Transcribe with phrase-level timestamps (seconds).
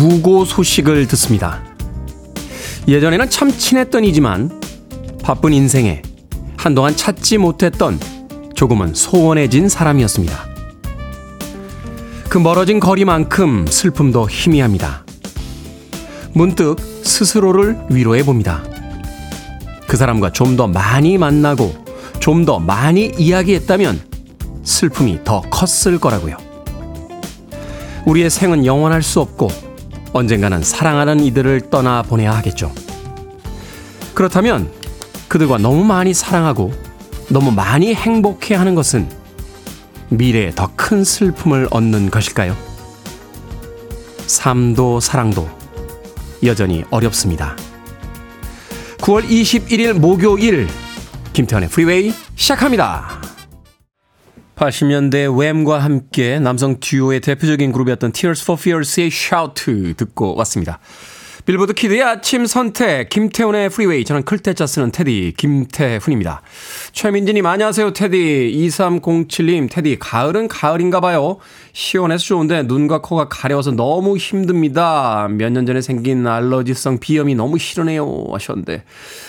[0.00, 1.62] 부고 소식을 듣습니다.
[2.88, 4.58] 예전에는 참 친했던 이지만
[5.22, 6.00] 바쁜 인생에
[6.56, 8.00] 한동안 찾지 못했던
[8.54, 10.46] 조금은 소원해진 사람이었습니다.
[12.30, 15.04] 그 멀어진 거리만큼 슬픔도 희미합니다.
[16.32, 18.64] 문득 스스로를 위로해 봅니다.
[19.86, 21.74] 그 사람과 좀 더 많이 만나고
[22.20, 24.00] 좀 더 많이 이야기했다면
[24.64, 26.38] 슬픔이 더 컸을 거라고요.
[28.06, 29.68] 우리의 생은 영원할 수 없고
[30.12, 32.72] 언젠가는 사랑하는 이들을 떠나 보내야 하겠죠.
[34.14, 34.70] 그렇다면
[35.28, 36.72] 그들과 너무 많이 사랑하고
[37.28, 39.08] 너무 많이 행복해 하는 것은
[40.08, 42.56] 미래에 더 큰 슬픔을 얻는 것일까요?
[44.26, 45.48] 삶도 사랑도
[46.42, 47.56] 여전히 어렵습니다.
[48.98, 50.66] 9월 21일 목요일
[51.32, 53.19] 김태현의 프리웨이 시작합니다.
[54.60, 60.80] 80년대 Wham과 함께 남성 듀오의 대표적인 그룹이었던 Tears for Fears의 Shout 듣고 왔습니다.
[61.46, 64.04] 빌보드 kid의 아침 선택, 김태훈의 프리웨이.
[64.04, 66.42] 저는 클 태 자 쓰는 테디, 김태훈입니다.
[66.92, 68.52] 최민지님, 안녕하세요, 테디.
[68.54, 71.38] 2307님, 테디, 가을은 가을인가 봐요.
[71.72, 75.28] 시원해서 좋은데 눈과 코가 가려워서 너무 힘듭니다.
[75.30, 78.26] 몇 년 전에 생긴 알러지성 비염이 너무 싫으네요.
[78.32, 78.84] 하셨는데.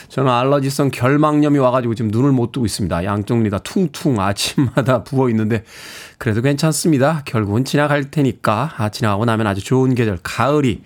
[0.10, 3.06] 저는 알러지성 결막염이 와가지고 지금 눈을 못 뜨고 있습니다.
[3.06, 5.64] 양쪽 눈이 다 퉁퉁 아침마다 부어 있는데.
[6.18, 7.24] 그래도 괜찮습니다.
[7.26, 8.74] 결국은 지나갈 테니까.
[8.78, 10.82] 아, 지나가고 나면 아주 좋은 계절, 가을이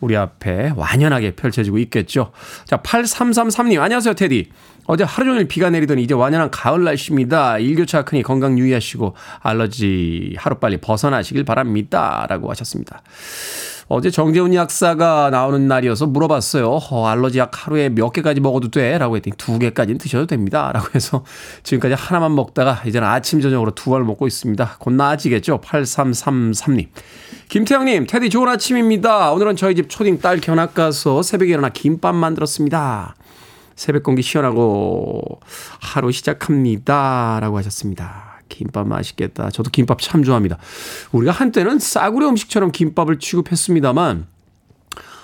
[0.00, 2.32] 우리 앞에 완연하게 펼쳐지고 있겠죠.
[2.64, 4.50] 자, 8333님, 안녕하세요, 테디.
[4.86, 7.58] 어제 하루 종일 비가 내리더니 이제 완연한 가을 날씨입니다.
[7.58, 12.26] 일교차 크니 건강 유의하시고 알러지 하루빨리 벗어나시길 바랍니다.
[12.28, 13.02] 라고 하셨습니다.
[13.92, 16.78] 어제 정재훈 약사가 나오는 날이어서 물어봤어요.
[16.92, 18.96] 어, 알러지 약 하루에 몇 개까지 먹어도 돼?
[18.98, 20.70] 라고 했더니 두 개까지는 드셔도 됩니다.
[20.72, 21.24] 라고 해서
[21.64, 24.76] 지금까지 하나만 먹다가 이제는 아침, 저녁으로 두 알 먹고 있습니다.
[24.78, 25.60] 곧 나아지겠죠?
[25.62, 26.86] 8333님.
[27.48, 29.32] 김태형님, 테디 좋은 아침입니다.
[29.32, 33.16] 오늘은 저희 집 초딩 딸 견학 가서 새벽에 일어나 김밥 만들었습니다.
[33.74, 35.40] 새벽 공기 시원하고
[35.80, 37.38] 하루 시작합니다.
[37.40, 38.29] 라고 하셨습니다.
[38.50, 39.48] 김밥 맛있겠다.
[39.48, 40.58] 저도 김밥 참 좋아합니다.
[41.12, 44.26] 우리가 한때는 싸구려 음식처럼 김밥을 취급했습니다만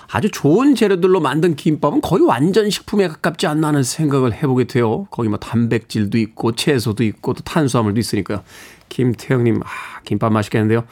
[0.09, 5.05] 아주 좋은 재료들로 만든 김밥은 거의 완전 식품에 가깝지 않나 하는 생각을 해보게 돼요.
[5.11, 8.41] 거기 뭐 단백질도 있고 채소도 있고 또 탄수화물도 있으니까요.
[8.89, 9.67] 김태형님, 아,
[10.05, 10.85] 김밥 맛있겠는데요.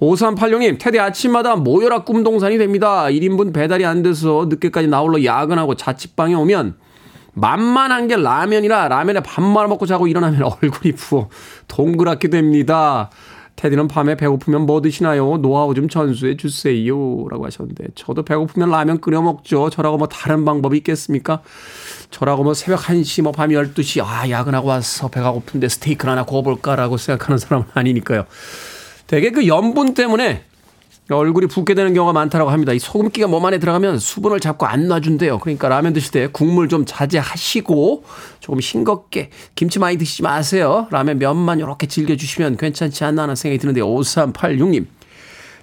[0.00, 3.04] 5386님, 테디 아침마다 모여라 꿈동산이 됩니다.
[3.04, 6.76] 1인분 배달이 안 돼서 늦게까지 나홀로 야근하고 자취방에 오면
[7.34, 11.28] 만만한 게 라면이라 라면에 밥 말아 먹고 자고 일어나면 얼굴이 부어
[11.68, 13.10] 동그랗게 됩니다.
[13.56, 15.36] 테디는 밤에 배고프면 뭐 드시나요?
[15.36, 16.94] 노하우 좀 전수해 주세요.
[17.28, 19.68] 라고 하셨는데, 저도 배고프면 라면 끓여 먹죠.
[19.70, 21.42] 저라고 뭐 다른 방법이 있겠습니까?
[22.10, 26.96] 저라고 뭐 새벽 1시, 뭐 밤 12시, 아, 야근하고 와서 배가 고픈데 스테이크를 하나 구워볼까라고
[26.96, 28.24] 생각하는 사람은 아니니까요.
[29.06, 30.44] 되게 그 염분 때문에
[31.10, 32.72] 얼굴이 붓게 되는 경우가 많다고 합니다.
[32.72, 35.40] 이 소금기가 몸 안에 들어가면 수분을 잡고 안 놔준대요.
[35.40, 38.04] 그러니까 라면 드실 때 국물 좀 자제하시고
[38.40, 40.86] 조금 싱겁게 김치 많이 드시지 마세요.
[40.90, 44.86] 라면 면만 이렇게 즐겨주시면 괜찮지 않나 하는 생각이 드는데 5386님.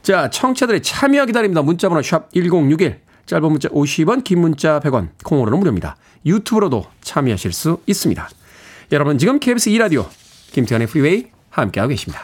[0.02, 1.62] 자, 청취자들의 참여 기다립니다.
[1.62, 3.00] 문자번호 샵 1061.
[3.26, 5.96] 짧은 문자 50원, 긴 문자 100원, 콩으로는 무료입니다.
[6.26, 8.28] 유튜브로도 참여하실 수 있습니다.
[8.92, 10.08] 여러분 지금 KBS 2라디오
[10.52, 12.24] 김태현의 프리웨이 함께하고 계십니다.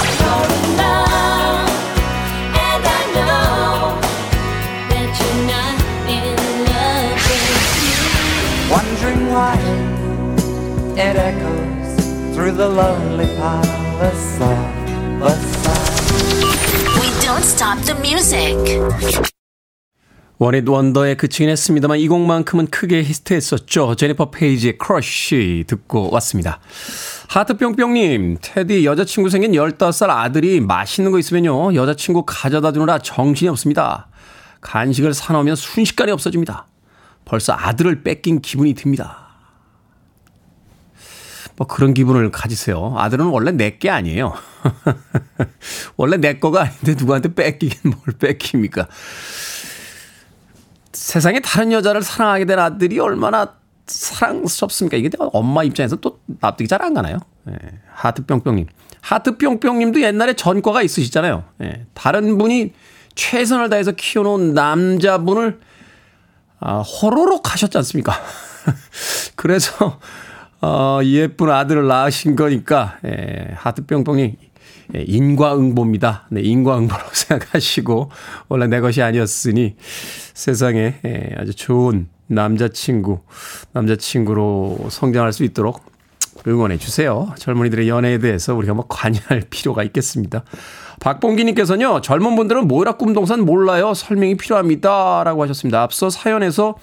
[11.11, 14.57] it echoes through the lonely palace of
[15.19, 15.81] the sun.
[16.99, 18.55] We don't stop the music.
[20.37, 23.95] one-hit wonder에 그치긴 했습니다만 이 곡만큼은 크게 히트했었죠.
[23.95, 26.59] 제니퍼 페이지의 Crush 듣고 왔습니다.
[27.27, 31.75] 하트뿅뿅님, 테디 여자친구 생긴 15살 아들이 맛있는 거 있으면요.
[31.75, 34.07] 여자친구 가져다 주느라 정신이 없습니다.
[34.61, 36.65] 간식을 사놓으면 순식간에 없어집니다.
[37.25, 39.30] 벌써 아들을 뺏긴 기분이 듭니다.
[41.61, 42.95] 뭐 그런 기분을 가지세요.
[42.97, 44.33] 아들은 원래 내 게 아니에요.
[45.95, 48.87] 원래 내 거가 아닌데 누구한테 뺏기긴 뭘 뺏깁니까?
[50.91, 53.53] 세상에 다른 여자를 사랑하게 된 아들이 얼마나
[53.85, 54.97] 사랑스럽습니까?
[54.97, 57.17] 이게 엄마 입장에서 또 납득이 잘 안 가나요?
[57.49, 57.53] 예,
[57.93, 58.65] 하트뿅뿅님.
[59.01, 61.43] 하트뿅뿅님도 옛날에 전과가 있으시잖아요.
[61.61, 62.73] 예, 다른 분이
[63.13, 65.59] 최선을 다해서 키워놓은 남자분을
[66.59, 68.13] 아, 호로록 하셨지 않습니까?
[69.35, 69.99] 그래서
[70.61, 74.35] 어, 예쁜 아들을 낳으신 거니까, 예, 하트 뿅뿅이
[74.95, 76.27] 예, 인과응보입니다.
[76.29, 78.11] 네, 인과응보라고 생각하시고,
[78.49, 79.75] 원래 내 것이 아니었으니
[80.33, 83.19] 세상에 예, 아주 좋은 남자친구,
[83.73, 85.91] 남자친구로 성장할 수 있도록
[86.47, 87.33] 응원해 주세요.
[87.37, 90.43] 젊은이들의 연애에 대해서 우리가 뭐 관여할 필요가 있겠습니다.
[91.01, 93.93] 박봉기님께서는요, 젊은 분들은 모이라 꿈동산 몰라요.
[93.93, 95.23] 설명이 필요합니다.
[95.23, 95.81] 라고 하셨습니다.
[95.81, 96.75] 앞서 사연에서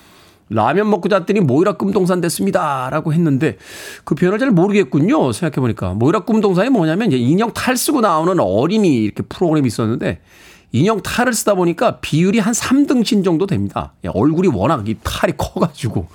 [0.51, 2.89] 라면 먹고 잤더니 모이라 꿈동산 됐습니다.
[2.91, 3.57] 라고 했는데
[4.05, 5.33] 그 표현을 잘 모르겠군요.
[5.33, 5.95] 생각해보니까.
[5.95, 10.21] 모이라 꿈동산이 뭐냐면 인형 탈 쓰고 나오는 어린이 이렇게 프로그램이 있었는데
[10.73, 13.95] 인형 탈을 쓰다 보니까 비율이 한 3등신 정도 됩니다.
[14.05, 16.07] 예, 얼굴이 워낙 이 탈이 커가지고.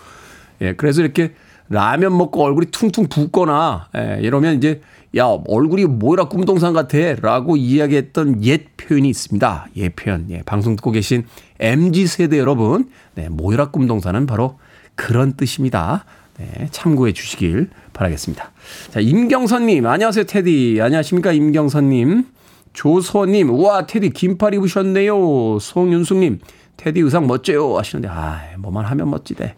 [0.62, 1.33] 예, 그래서 이렇게
[1.74, 4.81] 라면 먹고 얼굴이 퉁퉁 붓거나 예, 이러면 이제
[5.18, 9.68] 야 얼굴이 뭐라 꿈동산 같아 라고 이야기했던 옛 표현이 있습니다.
[9.78, 10.28] 옛 표현.
[10.30, 11.25] 예, 방송 듣고 계신
[11.60, 14.60] MZ 세대 여러분 네, 모이라 꿈동산은 바로
[14.96, 16.06] 그런 뜻입니다.
[16.38, 18.52] 네, 참고해 주시길 바라겠습니다.
[18.92, 20.80] 자, 임경선님, 안녕하세요, 테디.
[20.81, 22.26] 안녕하십니까, 임경선님.
[22.74, 25.60] 조서님, 우와, 테디 긴팔 입으셨네요.
[25.60, 26.40] 송윤숙님,
[26.78, 27.78] 테디 의상 멋져요.
[27.78, 29.56] 하시는데, 아, 뭐만 하면 멋지대.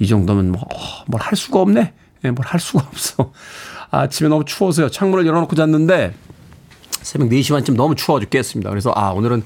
[0.00, 0.62] 이 정도면 뭐,
[1.06, 1.92] 뭘 할 수가 없네.
[2.24, 3.32] 예, 뭘할 수가 없어.
[3.90, 4.88] 아침에 너무 추워서요.
[4.88, 6.14] 창문을 열어놓고 잤는데,
[7.02, 8.70] 새벽 4시 반쯤 너무 추워 죽겠습니다.
[8.70, 9.44] 그래서, 아, 오늘은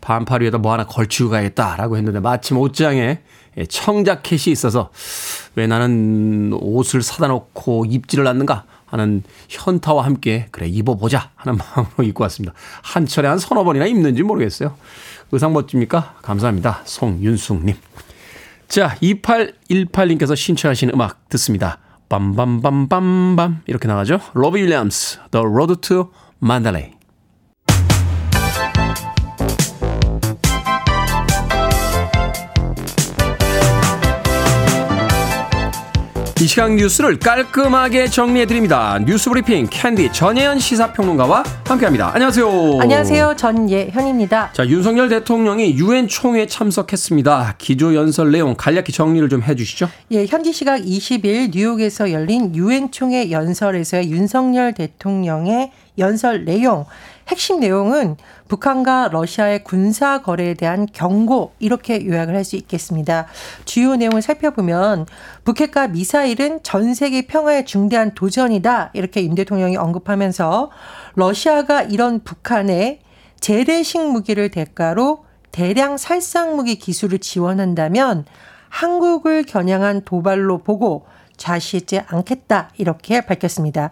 [0.00, 3.20] 반팔 위에다 뭐 하나 걸치고 가야겠다라고 했는데, 마침 옷장에
[3.56, 4.90] 예, 청자켓이 있어서,
[5.54, 12.22] 왜 나는 옷을 사다 놓고 입지를 않는가 하는 현타와 함께, 그래, 입어보자 하는 마음으로 입고
[12.24, 12.52] 왔습니다.
[12.82, 14.74] 한 철에 한 서너 번이나 입는지 모르겠어요.
[15.30, 16.16] 의상 멋집니까?
[16.22, 16.80] 감사합니다.
[16.84, 17.76] 송윤숙님.
[18.68, 21.78] 자, 2818님께서 신청하신 음악 듣습니다.
[22.08, 24.20] 빰빰빰빰빰 이렇게 나가죠.
[24.34, 26.10] 로비 윌리엄스, The Road to
[26.42, 26.92] Mandalay.
[36.44, 38.98] 이 시간 뉴스를 깔끔하게 정리해드립니다.
[39.06, 42.10] 뉴스 브리핑 캔디 전예현 시사평론가와 함께합니다.
[42.12, 42.80] 안녕하세요.
[42.82, 43.34] 안녕하세요.
[43.36, 44.52] 전예현입니다.
[44.52, 47.54] 자, 윤석열 대통령이 유엔 총회에 참석했습니다.
[47.56, 49.88] 기조 연설 내용 간략히 정리를 좀 해주시죠.
[50.10, 56.86] 예, 현지 시각 20일 뉴욕에서 열린 유엔 총회 연설에서의 윤석열 대통령의 연설 내용
[57.28, 58.16] 핵심 내용은
[58.48, 63.26] 북한과 러시아의 군사 거래에 대한 경고 이렇게 요약을 할 수 있겠습니다.
[63.64, 65.06] 주요 내용을 살펴보면
[65.44, 70.70] 북핵과 미사일은 전 세계 평화에 중대한 도전이다 이렇게 윤 대통령이 언급하면서
[71.14, 73.00] 러시아가 이런 북한의
[73.40, 78.26] 재래식 무기를 대가로 대량 살상 무기 기술을 지원한다면
[78.68, 83.90] 한국을 겨냥한 도발로 보고 자시지 않겠다 이렇게 밝혔습니다.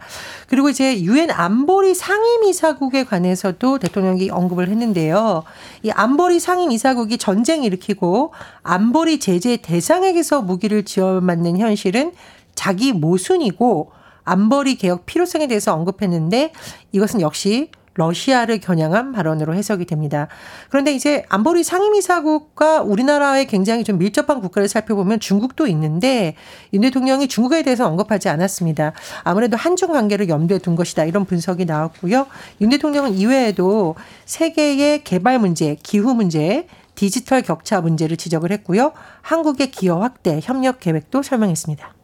[0.48, 5.44] 그리고 이제 유엔 안보리 상임이사국에 관해서도 대통령이 언급을 했는데요.
[5.82, 8.32] 이 안보리 상임이사국이 전쟁 일으키고
[8.62, 12.12] 안보리 제재 대상에게서 무기를 지원받는 현실은
[12.54, 13.92] 자기 모순이고
[14.24, 16.52] 안보리 개혁 필요성에 대해서 언급했는데
[16.92, 20.28] 이것은 역시 러시아를 겨냥한 발언으로 해석이 됩니다.
[20.70, 26.34] 그런데 이제 안보리 상임이사국과 우리나라의 굉장히 좀 밀접한 국가를 살펴보면 중국도 있는데
[26.72, 28.92] 윤 대통령이 중국에 대해서 언급하지 않았습니다.
[29.24, 32.26] 아무래도 한중 관계를 염두에 둔 것이다 이런 분석이 나왔고요.
[32.60, 33.94] 윤 대통령은 이외에도
[34.24, 38.92] 세계의 개발 문제, 기후 문제, 디지털 격차 문제를 지적을 했고요.
[39.22, 42.01] 한국의 기여 확대 협력 계획도 설명했습니다.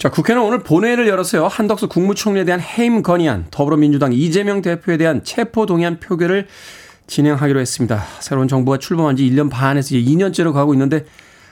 [0.00, 1.46] 자, 국회는 오늘 본회의를 열었어요.
[1.46, 6.46] 한덕수 국무총리에 대한 해임 건의안, 더불어민주당 이재명 대표에 대한 체포 동의안 표결을
[7.06, 8.02] 진행하기로 했습니다.
[8.18, 11.04] 새로운 정부가 출범한 지 1년 반에서 이제 2년째로 가고 있는데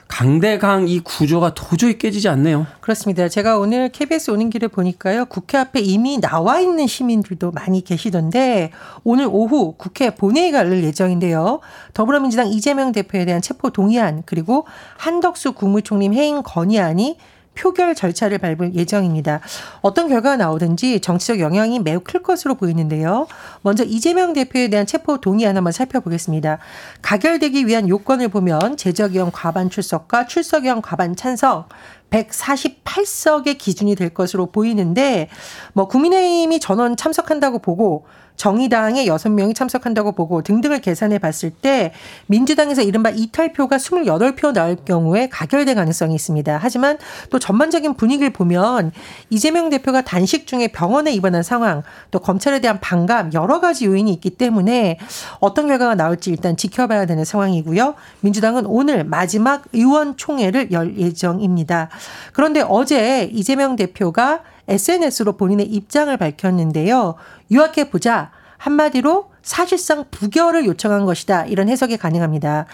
[0.07, 2.65] 강대강 이 구조가 도저히 깨지지 않네요.
[2.81, 3.29] 그렇습니다.
[3.29, 5.25] 제가 오늘 KBS 오는 길에 보니까요.
[5.25, 8.71] 국회 앞에 이미 나와 있는 시민들도 많이 계시던데
[9.03, 11.59] 오늘 오후 국회 본회의가 열릴 예정인데요.
[11.93, 14.65] 더불어민주당 이재명 대표에 대한 체포 동의안 그리고
[14.97, 17.17] 한덕수 국무총리 해임 건의안이
[17.59, 19.41] 표결 절차를 밟을 예정입니다.
[19.81, 23.27] 어떤 결과가 나오든지 정치적 영향이 매우 클 것으로 보이는데요.
[23.61, 26.59] 먼저 이재명 대표에 대한 체포 동의안 한번 살펴보겠습니다.
[27.01, 31.65] 가결되기 위한 요건을 보면 제적위원 과반 출석과 출석위원 과반 찬성
[32.09, 35.29] 148석의 기준이 될 것으로 보이는데
[35.73, 38.05] 뭐 국민의힘이 전원 참석한다고 보고
[38.39, 41.91] 정의당의 6명이 참석한다고 보고 등등을 계산해 봤을 때
[42.27, 46.57] 민주당에서 이른바 이탈표가 28표 나올 경우에 가결될 가능성이 있습니다.
[46.59, 46.97] 하지만
[47.29, 48.93] 또 전반적인 분위기를 보면
[49.29, 54.29] 이재명 대표가 단식 중에 병원에 입원한 상황 또 검찰에 대한 반감 여러 가지 요인이 있기
[54.31, 54.99] 때문에
[55.41, 57.95] 어떤 결과가 나올지 일단 지켜봐야 되는 상황이고요.
[58.21, 61.89] 민주당은 오늘 마지막 의원총회를 열 예정입니다.
[62.33, 67.15] 그런데 어제 이재명 대표가 SNS로 본인의 입장을 밝혔는데요.
[67.51, 68.31] 요약해 보자.
[68.57, 71.45] 한마디로 사실상 부결을 요청한 것이다.
[71.45, 72.65] 이런 해석이 가능합니다.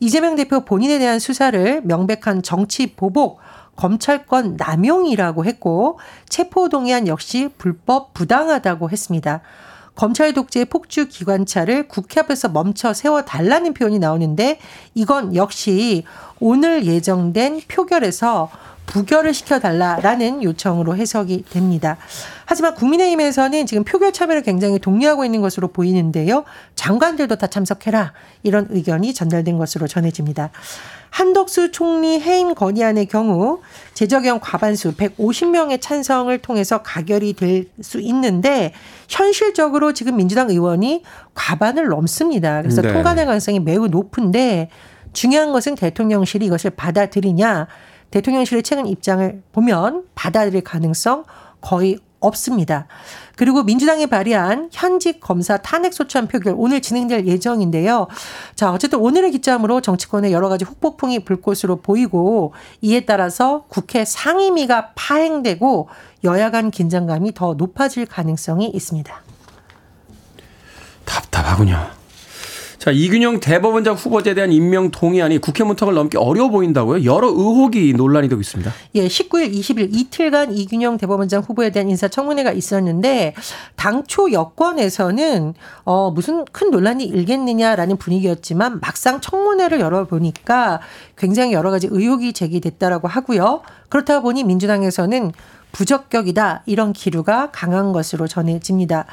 [0.00, 3.38] 이재명 대표 본인에 대한 수사를 명백한 정치 보복,
[3.76, 5.98] 검찰권 남용이라고 했고
[6.28, 9.42] 체포동의안 역시 불법 부당하다고 했습니다.
[9.94, 14.58] 검찰 독재의 폭주 기관차를 국회 앞에서 멈춰 세워 달라는 표현이 나오는데
[14.94, 16.04] 이건 역시
[16.46, 18.50] 오늘 예정된 표결에서
[18.84, 21.96] 부결을 시켜달라라는 요청으로 해석이 됩니다.
[22.44, 26.44] 하지만 국민의힘에서는 지금 표결 참여를 굉장히 독려하고 있는 것으로 보이는데요.
[26.74, 30.50] 장관들도 다 참석해라 이런 의견이 전달된 것으로 전해집니다.
[31.08, 33.60] 한덕수 총리 해임 건의안의 경우
[33.94, 38.74] 제적용 과반수 150명의 찬성을 통해서 가결이 될 수 있는데
[39.08, 42.60] 현실적으로 지금 민주당 의원이 과반을 넘습니다.
[42.60, 42.92] 그래서 네.
[42.92, 44.68] 통과될 가능성이 매우 높은데
[45.14, 47.66] 중요한 것은 대통령실이 이것을 받아들이냐
[48.10, 51.24] 대통령실의 최근 입장을 보면 받아들일 가능성
[51.60, 52.86] 거의 없습니다.
[53.36, 58.06] 그리고 민주당이 발의한 현직 검사 탄핵 소추안 표결 오늘 진행될 예정인데요.
[58.54, 64.92] 자, 어쨌든 오늘의 기점으로 정치권에 여러 가지 후폭풍이 불 것으로 보이고 이에 따라서 국회 상임위가
[64.94, 65.88] 파행되고
[66.24, 69.22] 여야 간 긴장감이 더 높아질 가능성이 있습니다.
[71.04, 72.03] 답답하군요.
[72.84, 77.06] 자, 이균영 대법원장 후보자에 대한 임명 동의안이 국회 문턱을 넘기 어려워 보인다고요?
[77.06, 78.70] 여러 의혹이 논란이 되고 있습니다.
[78.96, 83.32] 예, 19일, 20일 이틀간 이균영 대법원장 후보에 대한 인사청문회가 있었는데
[83.74, 90.80] 당초 여권에서는 어 무슨 큰 논란이 일겠느냐라는 분위기였지만 막상 청문회를 열어보니까
[91.16, 93.62] 굉장히 여러 가지 의혹이 제기됐다라고 하고요.
[93.88, 95.32] 그렇다 보니 민주당에서는
[95.72, 99.06] 부적격이다 이런 기류가 강한 것으로 전해집니다.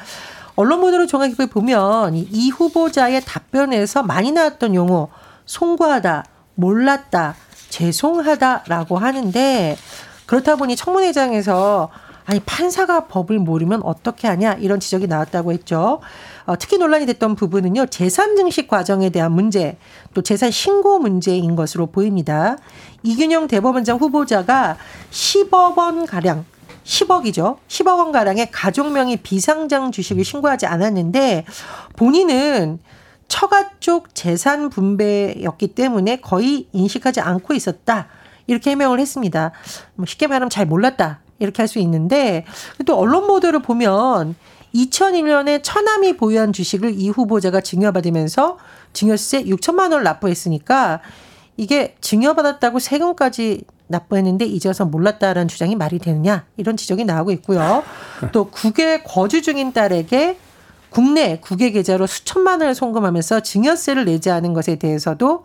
[0.56, 5.08] 언론 보도를 종합해 보면 이- 이 후보자의 답변에서 많이 나왔던 용어
[5.46, 7.34] 송구하다, 몰랐다,
[7.70, 9.76] 죄송하다라고 하는데
[10.26, 11.88] 그렇다 보니 청문회장에서
[12.24, 16.00] 아니 판사가 법을 모르면 어떻게 하냐 이런 지적이 나왔다고 했죠.
[16.46, 19.76] 어, 특히 논란이 됐던 부분은요 재산 증식 과정에 대한 문제
[20.14, 22.56] 또 재산 신고 문제인 것으로 보입니다.
[23.02, 24.76] 이균영 대법원장 후보자가
[25.10, 26.44] 10억 원 가량
[26.84, 27.58] 10억이죠.
[27.68, 31.44] 10억 원 가량의 가족명의 비상장 주식을 신고하지 않았는데
[31.96, 32.78] 본인은
[33.28, 38.08] 처가 쪽 재산 분배였기 때문에 거의 인식하지 않고 있었다.
[38.46, 39.52] 이렇게 해명을 했습니다.
[39.94, 41.20] 뭐 쉽게 말하면 잘 몰랐다.
[41.38, 42.44] 이렇게 할 수 있는데
[42.86, 44.34] 또 언론 보도를 보면
[44.74, 48.58] 2001년에 처남이 보유한 주식을 이 후보자가 증여받으면서
[48.92, 51.00] 증여세 6천만 원을 납부했으니까
[51.56, 57.84] 이게 증여받았다고 세금까지 납부했는데 와서 몰랐다라는 주장이 말이 되느냐 이런 지적이 나오고 있고요.
[58.32, 60.36] 또 국외 거주 중인 딸에게
[60.90, 65.44] 국내 국외 계좌로 수천만 원을 송금하면서 증여세를 내지 않은 것에 대해서도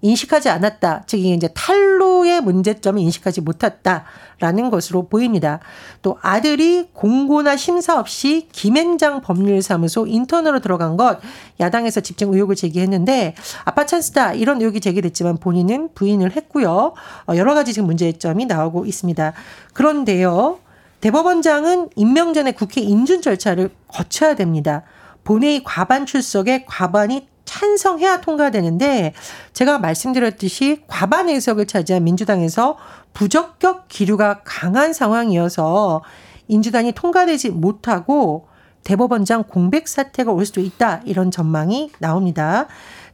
[0.00, 1.04] 인식하지 않았다.
[1.06, 5.60] 즉 이게 이제 탈루의 문제점을 인식하지 못했다라는 것으로 보입니다.
[6.02, 11.18] 또 아들이 공고나 심사 없이 김앤장 법률사무소 인턴으로 들어간 것
[11.60, 16.94] 야당에서 집중 의혹을 제기했는데 아빠 찬스다 이런 의혹이 제기됐지만 본인은 부인을 했고요.
[17.26, 19.32] 어, 여러 가지 지금 문제점이 나오고 있습니다.
[19.72, 20.58] 그런데요.
[21.00, 24.82] 대법원장은 임명 전에 국회 인준 절차를 거쳐야 됩니다.
[25.22, 29.14] 본회의 과반 출석에 과반이 찬성해야 통과되는데
[29.54, 32.76] 제가 말씀드렸듯이 과반 의석을 차지한 민주당에서
[33.14, 36.02] 부적격 기류가 강한 상황이어서
[36.48, 38.48] 인주단이 통과되지 못하고
[38.84, 42.66] 대법원장 공백 사태가 올 수도 있다 이런 전망이 나옵니다.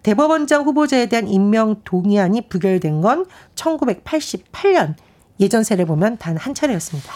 [0.02, 4.94] 대법원장 후보자에 대한 임명 동의안이 부결된 건 1988년
[5.40, 7.12] 예전 세를 보면 단 한 차례였습니다.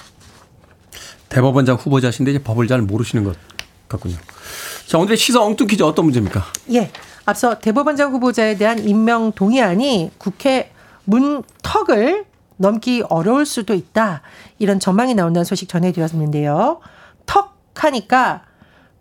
[1.29, 3.37] 대법원장 후보자신데 이제 법을 잘 모르시는 것
[3.89, 4.17] 같군요.
[4.87, 6.45] 자, 오늘의 시사 엉뚱 퀴즈 어떤 문제입니까?
[6.73, 6.91] 예.
[7.27, 10.73] 앞서 대법원장 후보자에 대한 임명 동의안이 국회
[11.05, 12.25] 문턱을
[12.57, 14.23] 넘기 어려울 수도 있다.
[14.59, 16.81] 이런 전망이 나온다는 소식 전해드렸는데요.
[17.27, 18.43] 턱 하니까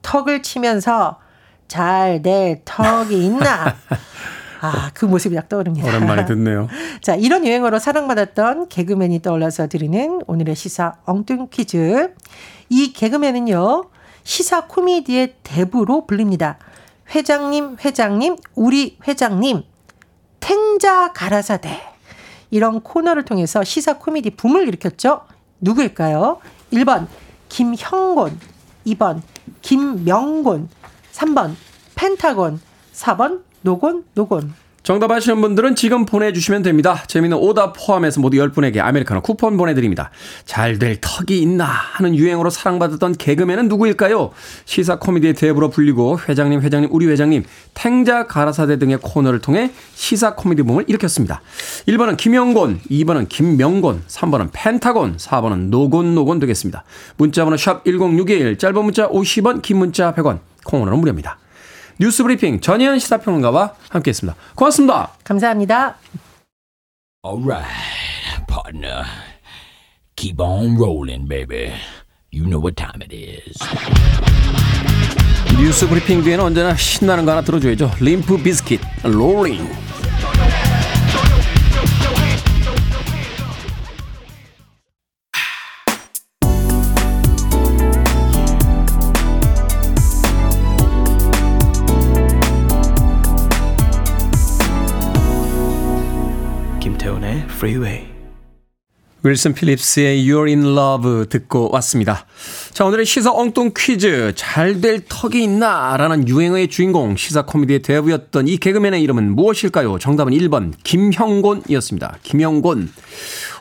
[0.01, 1.19] 턱을 치면서
[1.67, 3.75] 잘 내 턱이 있나?
[4.61, 5.87] 아, 그 모습이 딱 떠오릅니다.
[5.87, 6.67] 오랜만에 듣네요.
[7.01, 12.13] 자, 이런 유행어로 사랑받았던 개그맨이 떠올라서 드리는 오늘의 시사 엉뚱 퀴즈.
[12.69, 13.83] 이 개그맨은요,
[14.27, 16.57] 시사 코미디의 대부로 불립니다.
[17.15, 19.63] 회장님, 회장님, 우리 회장님,
[20.41, 21.79] 탱자 가라사대.
[22.51, 25.21] 이런 코너를 통해서 시사 코미디 붐을 일으켰죠.
[25.61, 26.41] 누구일까요?
[26.73, 27.07] 1번,
[27.47, 28.37] 김형곤.
[28.87, 29.21] 2번,
[29.61, 30.67] 김명곤.
[31.13, 31.55] 3번,
[31.95, 32.59] 펜타곤.
[32.91, 34.53] 4번, 노곤, 노곤.
[34.87, 37.03] 정답 아시는 분들은 지금 보내주시면 됩니다.
[37.07, 40.11] 재미있는 오답 포함해서 모두 10분에게 아메리카노 쿠폰 보내드립니다.
[40.45, 44.31] 잘 될 턱이 있나 하는 유행어로 사랑받았던 개그맨은 누구일까요?
[44.63, 50.63] 시사 코미디의 대부로 불리고 회장님, 회장님, 우리 회장님, 탱자 가라사대 등의 코너를 통해 시사 코미디
[50.63, 51.41] 붐을 일으켰습니다.
[51.89, 56.85] 1번은 김영곤, 2번은 김명곤, 3번은 펜타곤, 4번은 노곤노곤 되겠습니다.
[57.17, 61.39] 문자번호 샵 1061, 짧은 문자 50원, 긴 문자 100원, 콩으로는 무료입니다.
[61.99, 64.37] 뉴스 브리핑 전혜연 시사평론가와 함께했습니다.
[64.55, 65.13] 고맙습니다.
[65.23, 65.97] 감사합니다.
[67.25, 67.65] All right,
[68.47, 69.03] partner.
[70.15, 71.73] Keep on rolling, baby.
[72.31, 73.57] You know what time it is.
[75.59, 77.91] 뉴스 브리핑 뒤에는 언제나 신나는 거 하나 들어줘야죠.
[77.99, 79.67] 림프 비즈킷, Rollin'.
[97.57, 98.05] Freeway.
[99.23, 102.25] 윌슨 필립스의 You're in Love 듣고 왔습니다.
[102.71, 104.33] 자, 오늘의 시사 엉뚱 퀴즈.
[104.35, 105.97] 잘 될 턱이 있나?
[105.97, 109.97] 라는 유행어의 주인공, 시사 코미디의 대부였던 이 개그맨의 이름은 무엇일까요?
[109.97, 112.19] 정답은 1번, 김형곤이었습니다.
[112.21, 112.91] 김형곤.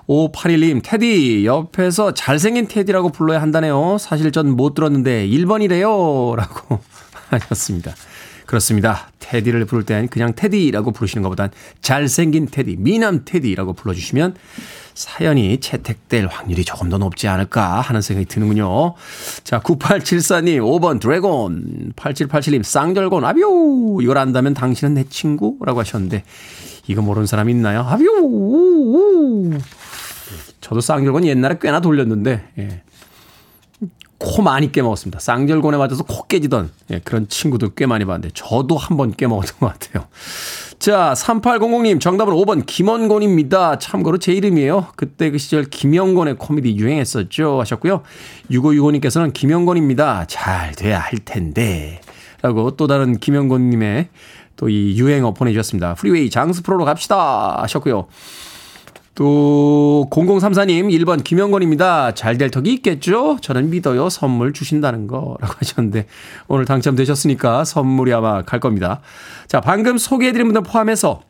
[0.07, 3.97] 581님, 테디, 옆에서 잘생긴 테디라고 불러야 한다네요.
[3.99, 6.37] 사실 전 못 들었는데 1번이래요.
[6.37, 6.81] 라고
[7.31, 7.95] 하셨습니다.
[8.47, 9.09] 그렇습니다.
[9.19, 11.50] 테디를 부를 땐 그냥 테디라고 부르시는 것보단
[11.83, 14.37] 잘생긴 테디, 미남 테디라고 불러주시면
[14.95, 18.95] 사연이 채택될 확률이 조금 더 높지 않을까 하는 생각이 드는군요.
[19.45, 23.99] 자, 9874님, 5번 드래곤, 8787님, 쌍절곤, 아뷰!
[24.00, 26.25] 이걸 안다면 당신은 내 친구 라고 하셨는데,
[26.87, 27.81] 이거 모르는 사람 있나요?
[27.81, 29.50] 아뷰!
[30.62, 32.83] 저도 쌍절곤 옛날에 꽤나 돌렸는데, 예.
[34.19, 35.19] 코 많이 깨먹었습니다.
[35.21, 39.73] 쌍절곤에 맞아서 코 깨지던 예, 그런 친구들 꽤 많이 봤는데 저도 한 번 깨먹었던 것
[39.79, 40.07] 같아요.
[40.79, 43.79] 자, 3800님 정답은 5번 김원곤입니다.
[43.79, 44.89] 참고로 제 이름이에요.
[44.97, 48.02] 그때 그 시절 김영곤의 코미디 유행했었죠 하셨고요.
[48.50, 50.26] 6565님께서는 김영곤입니다.
[50.29, 52.00] 잘 돼야 할 텐데
[52.43, 54.09] 라고 또 다른 김영곤님의
[54.57, 55.95] 또 이 유행어 보내주셨습니다.
[55.95, 58.07] 프리웨이 장수 프로로 갑시다 하셨고요.
[59.17, 62.13] 또 0034님 1번 김영건입니다.
[62.15, 63.39] 잘 될 턱이 있겠죠?
[63.41, 64.11] 저는 믿어요.
[64.11, 66.07] 선물 주신다는 거라고 하셨는데
[66.49, 69.00] 오늘 당첨되셨으니까 선물이 아마 갈 겁니다.
[69.49, 71.23] 자, 방금 소개해드린 분들 포함해서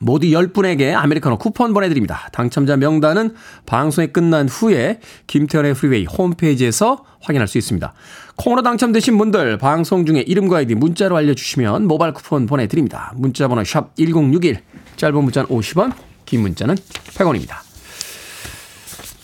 [0.00, 2.28] 모두 10분에게 아메리카노 쿠폰 보내드립니다.
[2.30, 7.94] 당첨자 명단은 방송이 끝난 후에 김태훈의 프리웨이 홈페이지에서 확인할 수 있습니다.
[8.36, 13.12] 콩으로 당첨되신 분들 방송 중에 이름과 아이디 문자로 알려주시면 모바일 쿠폰 보내드립니다.
[13.16, 14.60] 문자번호 샵 1061
[14.96, 17.56] 짧은 문자는 50원 긴 문자는 100원입니다.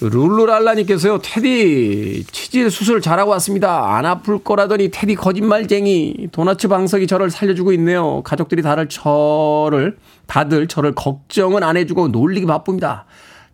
[0.01, 3.97] 룰루랄라님께서요, 테디, 치질 수술 잘하고 왔습니다.
[3.97, 6.29] 안 아플 거라더니 테디 거짓말쟁이.
[6.33, 8.23] 도나츠 방석이 저를 살려주고 있네요.
[8.23, 13.05] 가족들이 다들 저를, 다들 저를 걱정은 안 해주고 놀리기 바쁩니다.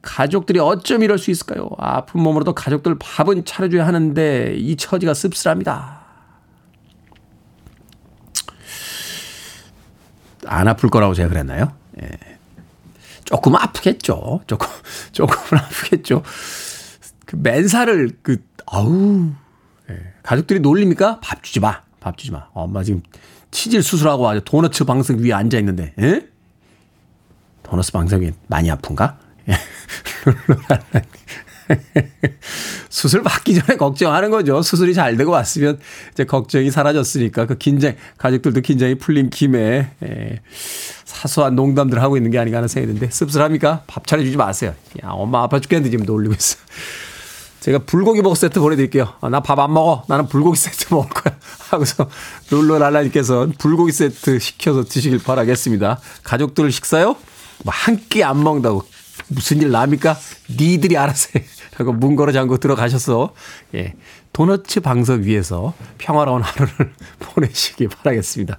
[0.01, 1.71] 가족들이 어쩜 이럴 수 있을까요?
[1.79, 6.01] 아픈 몸으로도 가족들 밥은 차려줘야 하는데 이 처지가 씁쓸합니다.
[10.47, 11.73] 안 아플 거라고 제가 그랬나요?
[12.01, 12.40] 예.
[13.31, 14.41] 조금 아프겠죠.
[14.49, 14.67] 조금,
[15.13, 16.25] 조금은 아프겠죠.
[17.27, 19.31] 그 맨살을 그, 아우,
[19.89, 19.97] 예.
[20.25, 21.21] 가족들이 놀립니까?
[21.21, 21.83] 밥 주지 마.
[22.01, 22.49] 밥 주지 마.
[22.53, 23.03] 엄마 지금
[23.53, 26.27] 치질 수술하고 아주 도너츠 방석 위에 앉아 있는데, 예?
[27.63, 29.17] 도너츠 방석 위에 많이 아픈가?
[29.49, 29.55] 예.
[32.91, 34.61] 수술 받기 전에 걱정하는 거죠.
[34.63, 35.79] 수술이 잘 되고 왔으면
[36.13, 40.41] 이제 걱정이 사라졌으니까 그 긴장, 가족들도 긴장이 풀린 김에, 예,
[41.05, 43.85] 사소한 농담들 하고 있는 게 아닌가 하는 생각이 드는데 씁쓸합니까?
[43.87, 44.75] 밥 차려주지 마세요.
[45.05, 46.59] 야, 엄마 아파 죽겠는데 지금 놀리고 있어.
[47.61, 49.13] 제가 불고기 버거 세트 보내드릴게요.
[49.21, 50.03] 아, 나밥 안 먹어.
[50.09, 51.37] 나는 불고기 세트 먹을 거야.
[51.71, 52.09] 하고서
[52.51, 56.01] 룰루랄라님께서 불고기 세트 시켜서 드시길 바라겠습니다.
[56.25, 57.17] 가족들 식사요?
[57.65, 58.83] 뭐 한 끼 안 먹는다고
[59.29, 60.19] 무슨 일 납니까?
[60.59, 61.45] 니들이 알아서 해.
[61.81, 63.33] 라고 문 걸어 잠고 들어가셔서,
[63.75, 63.95] 예.
[64.35, 68.59] 도너츠 방석 위에서 평화로운 하루를 보내시기 바라겠습니다.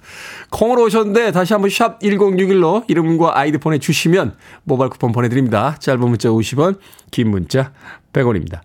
[0.50, 5.76] 콩으로 오셨는데 다시 한번 샵 1061로 이름과 아이디 보내주시면 모바일 쿠폰 보내드립니다.
[5.78, 6.80] 짧은 문자 50원,
[7.12, 7.72] 긴 문자
[8.12, 8.60] 100원입니다.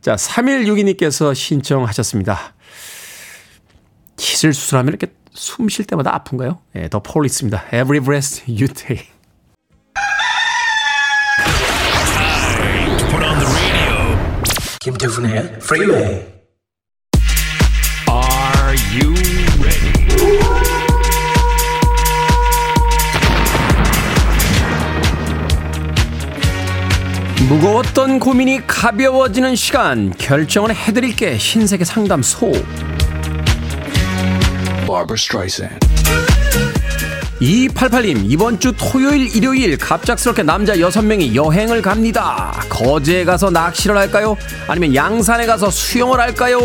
[0.00, 2.54] 자, 3162님께서 신청하셨습니다.
[4.16, 6.60] 치질 수술하면 이렇게 숨 쉴 때마다 아픈가요?
[6.74, 7.64] 예, 더 폴리스입니다.
[7.66, 9.13] Every breath you take.
[14.84, 16.26] 김태훈의 Freeway.
[18.06, 19.14] Are you
[19.58, 19.94] ready?
[27.48, 32.52] 무거웠던 고민이 가벼워지는 시간 결정을 해드릴게 신세계 상담소
[34.86, 36.33] Barbara Streisand.
[37.44, 44.36] 2288님 이번 주 토요일 일요일 갑작스럽게 남자 6명이 여행을 갑니다 거제에 가서 낚시를 할까요?
[44.66, 46.58] 아니면 양산에 가서 수영을 할까요?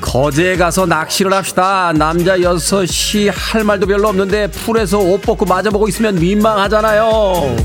[0.00, 6.16] 거제에 가서 낚시를 합시다 남자 6이 할 말도 별로 없는데 풀에서 옷 벗고 맞아보고 있으면
[6.16, 7.56] 민망하잖아요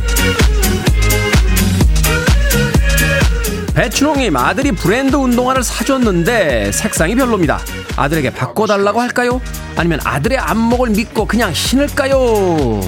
[3.74, 7.60] 배춘홍님 아들이 브랜드 운동화를 사줬는데 색상이 별로입니다.
[7.96, 9.42] 아들에게 바꿔달라고 할까요?
[9.76, 12.82] 아니면 아들의 안목을 믿고 그냥 신을까요?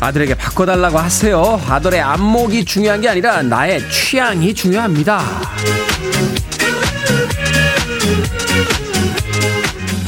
[0.00, 1.60] 아들에게 바꿔달라고 하세요.
[1.68, 5.22] 아들의 안목이 중요한 게 아니라 나의 취향이 중요합니다.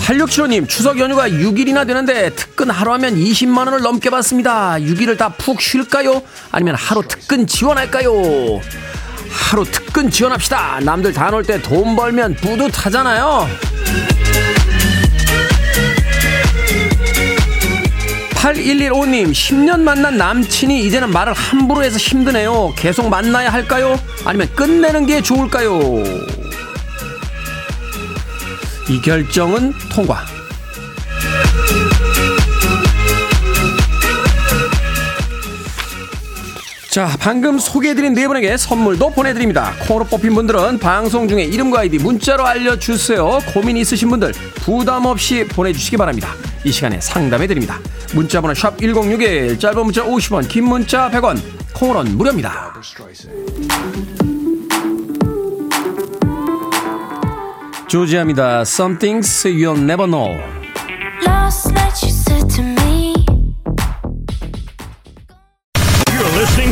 [0.06, 4.76] 8675님, 추석 연휴가 6일이나 되는데 특근 하루 하면 20만원을 넘게 받습니다.
[4.78, 6.22] 6일을 다 푹 쉴까요?
[6.52, 8.12] 아니면 하루 특근 지원할까요?
[9.30, 10.80] 하루 특근 지원합시다.
[10.82, 13.46] 남들 다 놀 때 돈 벌면 뿌듯하잖아요.
[18.34, 22.72] 8115님, 10년 만난 남친이 이제는 말을 함부로 해서 힘드네요.
[22.76, 23.98] 계속 만나야 할까요?
[24.24, 25.80] 아니면 끝내는 게 좋을까요?
[28.88, 30.24] 이 결정은 통과.
[36.96, 39.74] 자, 방금 소개해드린 네 분에게 선물도 보내드립니다.
[39.86, 43.40] 콩으로 뽑힌 분들은 방송 중에 이름과 아이디 문자로 알려주세요.
[43.52, 46.30] 고민 있으신 분들 부담 없이 보내주시기 바랍니다.
[46.64, 47.78] 이 시간에 상담해드립니다.
[48.14, 51.38] 문자번호 샵 1061, 짧은 문자 50원, 긴 문자 100원,
[51.74, 52.72] 콩으로는 무료입니다.
[57.88, 58.60] 조지아입니다.
[58.62, 60.34] Some things you'll never know.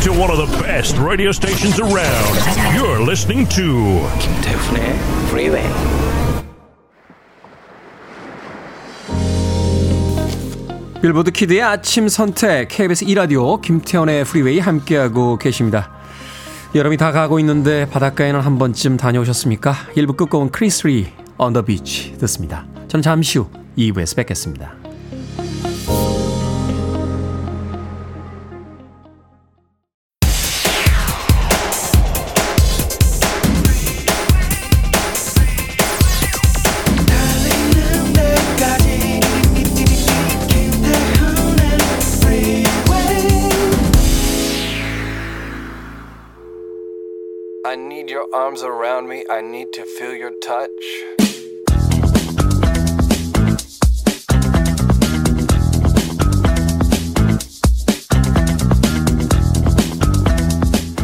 [0.05, 2.37] To one of the best radio stations around.
[2.77, 4.95] You're listening to 김태훈의
[5.29, 5.67] Freeway.
[11.01, 15.91] 빌보드 kid의 아침 선택 KBS 2라디오 김태훈의 프리웨이 함께하고 계십니다.
[16.75, 19.73] 여름이 다 가고 있는데 바닷가에는 한 번쯤 다녀오셨습니까?
[19.97, 21.07] 1부 끝곡은 크리스 리아
[21.39, 22.67] On the Beach 듣습니다.
[22.89, 24.84] 저는 잠시 후 2부에서 뵙겠습니다.
[48.55, 49.25] Arms around me.
[49.31, 50.71] I need to feel your touch.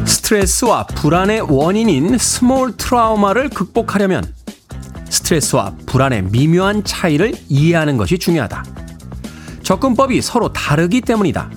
[0.07, 4.33] 스트레스와 불안의 원인인 small 트라우마를 극복하려면
[5.09, 8.65] 스트레스와 불안의 미묘한 차이를 이해하는 것이 중요하다.
[9.65, 11.51] 접근법이 서로 다르기 때문이다.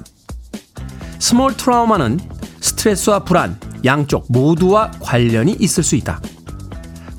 [1.20, 2.20] small 트라우마는
[2.62, 6.22] 스트레스와 불안 양쪽 모두와 관련이 있을 수 있다.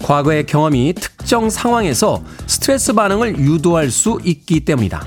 [0.02, 5.02] 과거의 경험이 특정 상황에서 스트레스 반응을 유도할 수 있기 때문이다.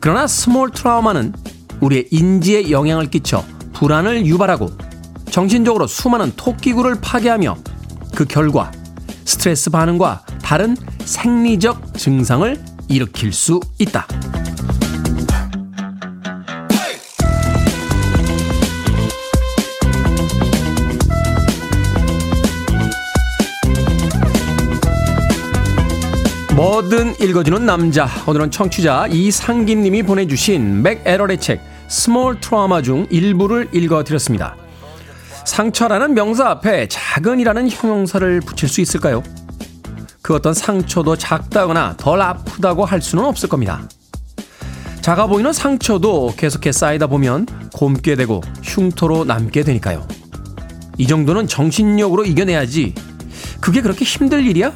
[0.00, 1.32] 그러나 small 트라우마는
[1.80, 4.70] 우리의 인지에 영향을 끼쳐 불안을 유발하고
[5.30, 7.56] 정신적으로 수많은 토끼굴을 파게 하며
[8.14, 8.72] 그 결과
[9.24, 14.06] 스트레스 반응과 다른 생리적 증상을 일으킬 수 있다.
[26.56, 28.08] 뭐든 읽어주는 남자.
[28.26, 34.56] 오늘은 청취자 이상기님이 보내주신 멕 애럴의 책 small 트라우마 중 일부를 읽어드렸습니다.
[35.44, 39.22] 상처라는 명사 앞에 작은이라는 형용사를 붙일 수 있을까요?
[40.22, 43.86] 그 어떤 상처도 작다거나 덜 아프다고 할 수는 없을 겁니다.
[45.02, 50.08] 작아 보이는 상처도 계속해 쌓이다 보면 곰게 되고 흉터로 남게 되니까요.
[50.96, 52.94] 이 정도는 정신력으로 이겨내야지.
[53.60, 54.72] 그게 그렇게 힘들 일이야?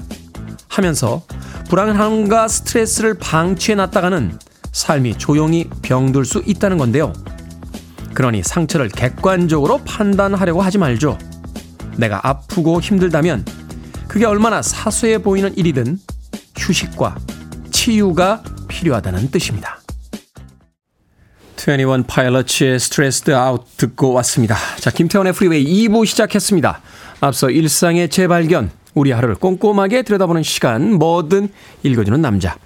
[0.68, 1.22] 하면서
[1.70, 4.36] 불안함과 스트레스를 방치해 놨다가는
[4.72, 7.12] 삶이 조용히 병들 수 있다는 건데요.
[8.12, 11.16] 그러니 상처를 객관적으로 판단하려고 하지 말죠.
[11.96, 13.44] 내가 아프고 힘들다면
[14.08, 16.00] 그게 얼마나 사소해 보이는 일이든
[16.58, 17.16] 휴식과
[17.70, 19.78] 치유가 필요하다는 뜻입니다.
[21.56, 24.56] 21 파일럿의 Stressed Out 듣고 왔습니다.
[24.80, 26.80] 자, 김태훈의 프리웨이 2부 시작했습니다.
[27.20, 31.48] 앞서 일상의 재발견, 우리 하루를 꼼꼼하게 들여다보는 시간, 뭐든
[31.82, 32.56] 읽어주는 남자.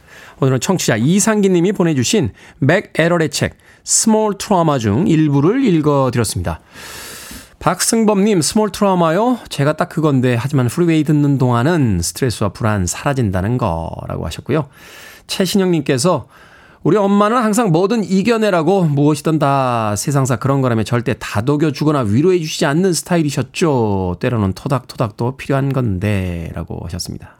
[0.40, 6.60] 오늘은 청취자 이상기 님이 보내주신 멕 애럴의 책, small 트라우마 중 일부를 읽어드렸습니다.
[7.60, 9.38] 박승범님, small 트라우마요?
[9.48, 14.68] 제가 딱 그건데, 하지만 프리웨이 듣는 동안은 스트레스와 불안 사라진다는 거라고 하셨고요.
[15.26, 16.28] 최신영님께서
[16.84, 22.66] 우리 엄마는 항상 뭐든 이겨내라고 무엇이든 다 세상사 그런 거라며 절대 다독여 주거나 위로해 주시지
[22.66, 24.18] 않는 스타일이셨죠.
[24.20, 27.36] 때로는 토닥토닥도 필요한 건데, 라고 하셨습니다.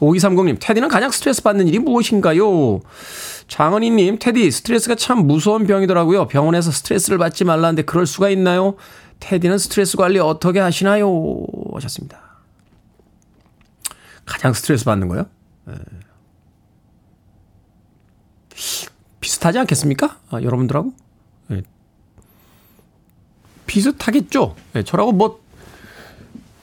[0.00, 2.80] 5230님, 테디는 가장 스트레스 받는 일이 무엇인가요?
[3.46, 6.26] 장은희님, 테디, 스트레스가 참 무서운 병이더라고요.
[6.26, 8.74] 병원에서 스트레스를 받지 말라는데 그럴 수가 있나요?
[9.20, 11.46] 테디는 스트레스 관리 어떻게 하시나요?
[11.74, 12.20] 하셨습니다.
[14.26, 15.26] 가장 스트레스 받는 거요?
[18.54, 18.88] 네.
[19.20, 20.18] 비슷하지 않겠습니까?
[20.30, 20.92] 아, 여러분들하고?
[21.52, 21.62] 예.
[23.66, 24.54] 비슷하겠죠?
[24.76, 25.40] 예, 저라고 뭐,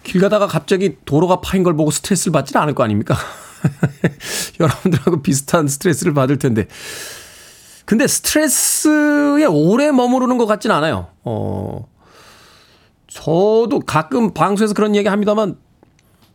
[0.04, 3.16] 길 가다가 갑자기 도로가 파인 걸 보고 스트레스를 받지는 않을 거 아닙니까?
[4.60, 6.68] 여러분들하고 비슷한 스트레스를 받을 텐데.
[7.86, 11.08] 근데 스트레스에 오래 머무르는 것 같진 않아요.
[11.24, 11.88] 어,
[13.08, 15.58] 저도 가끔 방송에서 그런 얘기 합니다만,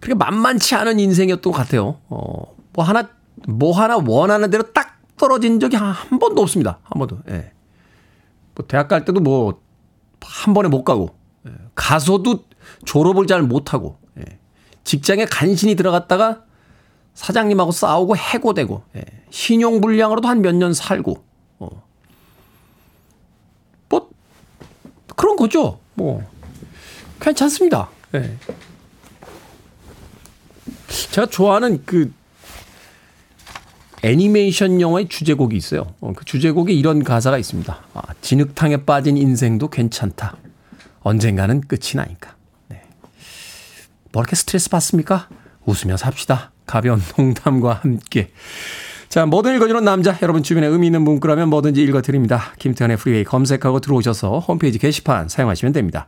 [0.00, 1.98] 그렇게 만만치 않은 인생이었던 것 같아요.
[2.08, 3.08] 어, 뭐 하나,
[3.48, 4.85] 뭐 하나 원하는 대로 딱
[5.18, 6.78] 떨어진 적이 한, 한 번도 없습니다.
[6.82, 7.18] 한 번도.
[7.30, 7.52] 예.
[8.54, 9.60] 뭐 대학 갈 때도 뭐,
[10.22, 11.52] 한 번에 못 가고, 예.
[11.74, 12.44] 가서도
[12.84, 14.38] 졸업을 잘 못하고, 예.
[14.84, 16.42] 직장에 간신히 들어갔다가
[17.14, 19.04] 사장님하고 싸우고 해고되고, 예.
[19.30, 21.24] 신용불량으로도 한 몇 년 살고,
[21.60, 21.82] 어.
[23.88, 24.10] 뭐,
[25.16, 25.78] 그런 거죠.
[25.94, 26.22] 뭐,
[27.20, 27.88] 괜찮습니다.
[28.14, 28.36] 예.
[31.12, 32.12] 제가 좋아하는 그
[34.06, 35.94] 애니메이션 영화의 주제곡이 있어요.
[36.00, 37.76] 어, 그 주제곡에 이런 가사가 있습니다.
[37.92, 40.36] 아, 진흙탕에 빠진 인생도 괜찮다.
[41.00, 42.36] 언젠가는 끝이 나니까.
[42.68, 42.82] 네.
[44.12, 45.28] 뭐 이렇게 스트레스 받습니까?
[45.64, 46.52] 웃으며 삽시다.
[46.66, 48.30] 가벼운 농담과 함께.
[49.08, 50.16] 자, 뭐든 읽어주는 남자.
[50.22, 52.52] 여러분 주변에 의미 있는 문구라면 뭐든지 읽어드립니다.
[52.60, 56.06] 김태훈의 프리웨이 검색하고 들어오셔서 홈페이지 게시판 사용하시면 됩니다.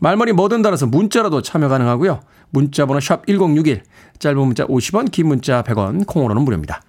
[0.00, 2.20] 말머리 뭐든 달아서 문자로도 참여 가능하고요.
[2.50, 3.82] 문자번호 샵 1061,
[4.18, 6.80] 짧은 문자 50원, 긴 문자 100원, 콩으로는 무료입니다.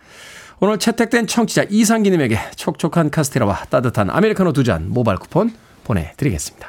[0.62, 5.54] 오늘 채택된 청취자 이상기님에게 촉촉한 카스테라와 따뜻한 아메리카노 두 잔 모바일 쿠폰
[5.86, 6.68] 보내드리겠습니다.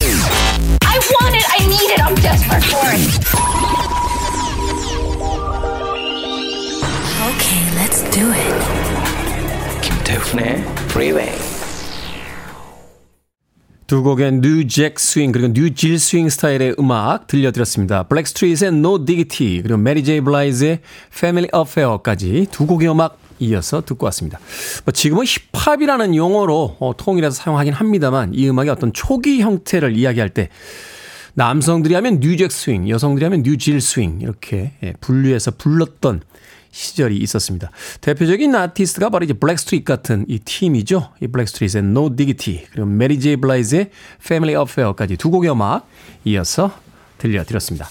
[0.00, 1.46] I want it.
[1.50, 2.02] I need it.
[2.02, 3.08] I'm desperate for it.
[7.28, 9.80] Okay, let's do it.
[9.82, 11.32] 김태훈의 Freeway.
[13.88, 18.02] 두 곡의 New Jack Swing 그리고 New Jill Swing 스타일의 음악 들려드렸습니다.
[18.02, 24.38] 블랙스트리트의 No Diggity 그리고 메리 제이 블라이즈의 Family Affair까지 두 곡의 음악 이어서 듣고 왔습니다.
[24.84, 30.50] 뭐 지금은 힙합이라는 용어로 어, 통일해서 사용하긴 합니다만 이 음악의 어떤 초기 형태를 이야기할 때
[31.32, 36.20] 남성들이 하면 New Jack Swing, 여성들이 하면 New Jill Swing 이렇게 예, 분류해서 불렀던
[36.78, 37.70] 시절이 있었습니다.
[38.00, 41.10] 대표적인 아티스트가 바로 이제 블랙스트리트 같은 이 팀이죠.
[41.20, 43.90] 이 블랙스트리트의 No Diggity 그리고 메리 제이 블라이즈의
[44.24, 45.88] Family Affair까지 두 곡의 음악
[46.24, 46.70] 이어서
[47.18, 47.88] 들려드렸습니다.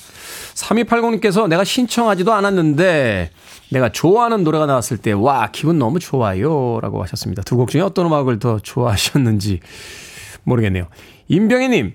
[0.56, 3.30] 3280님께서 내가 신청하지도 않았는데
[3.70, 7.44] 내가 좋아하는 노래가 나왔을 때 와 기분 너무 좋아요 라고 하셨습니다.
[7.44, 9.60] 두 곡 중에 어떤 음악을 더 좋아하셨는지
[10.44, 10.88] 모르겠네요.
[11.28, 11.94] 임병희님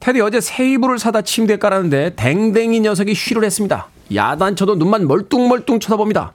[0.00, 3.88] 테디 어제 새 이불을 사다 침대에 깔았는데 댕댕이 녀석이 쉬를 했습니다.
[4.14, 6.34] 야단쳐도 눈만 멀뚱멀뚱 쳐다봅니다.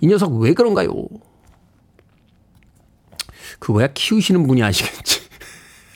[0.00, 0.90] 이 녀석 왜 그런가요?
[3.58, 5.20] 그거야 키우시는 분이 아시겠지.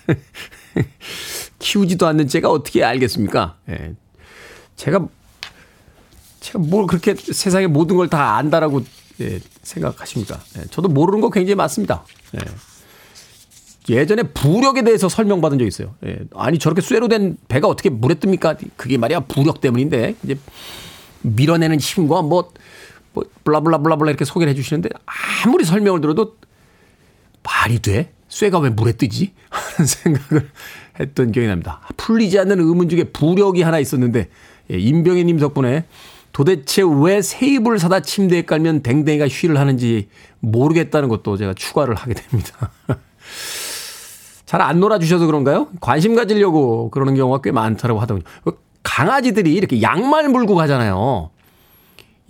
[1.59, 3.57] 키우지도 않는 제가 어떻게 알겠습니까?
[3.71, 3.95] 예.
[4.77, 5.09] 제가
[6.41, 8.85] 제가 뭘 그렇게 세상의 모든 걸 다 안다라고
[9.21, 10.39] 예, 생각하십니까?
[10.59, 12.05] 예, 저도 모르는 거 굉장히 많습니다.
[12.37, 12.41] 예.
[13.89, 15.95] 예전에 부력에 대해서 설명받은 적 있어요.
[16.05, 16.19] 예.
[16.35, 18.59] 아니 저렇게 쇠로 된 배가 어떻게 물에 뜹니까?
[18.77, 20.39] 그게 말이야 부력 때문인데 이제
[21.27, 22.51] 밀어내는 힘과 뭐,
[23.13, 24.89] 뭐 블라블라블라블라 이렇게 소개를 해주시는데
[25.45, 26.37] 아무리 설명을 들어도
[27.43, 28.13] 말이 돼?
[28.29, 29.33] 쇠가 왜 물에 뜨지?
[29.51, 30.51] 하는 생각을
[30.99, 31.81] 했던 기억이 납니다.
[31.97, 34.29] 풀리지 않는 의문 중에 부력이 하나 있었는데
[34.73, 35.85] 예, 임병희님 덕분에
[36.33, 40.09] 도대체 왜 세입을 사다 침대에 깔면 댕댕이가 쉬를 하는지
[40.41, 42.71] 모르겠다는 것도 제가 추가를 하게 됩니다.
[44.45, 45.69] 잘 안 놀아주셔서 그런가요?
[45.81, 48.25] 관심 가지려고 그러는 경우가 꽤 많다고 하더군요.
[48.87, 51.31] 강아지들이 이렇게 양말 물고 가잖아요.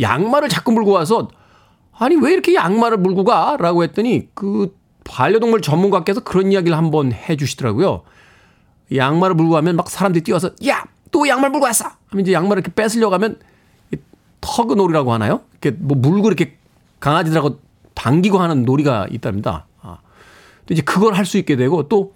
[0.00, 1.28] 양말을 자꾸 물고 와서
[1.98, 3.58] 아니 왜 이렇게 양말을 물고 가?
[3.60, 8.02] 라고 했더니 그 반려동물 전문가께서 그런 이야기를 한번 해 주시더라고요.
[8.94, 10.86] 양말을 물고 가면 막 사람들이 뛰어서 야!
[11.12, 11.90] 또 양말 물고 왔어!
[12.08, 13.38] 하면 이제 양말을 이렇게 뺏으려고 하면
[14.40, 15.42] 터그놀이라고 하나요?
[15.60, 16.56] 이렇게 뭐 물고 이렇게
[17.00, 17.58] 강아지들하고
[17.94, 19.66] 당기고 하는 놀이가 있답니다.
[19.82, 19.98] 아.
[20.64, 22.14] 또 이제 그걸 할 수 있게 되고 또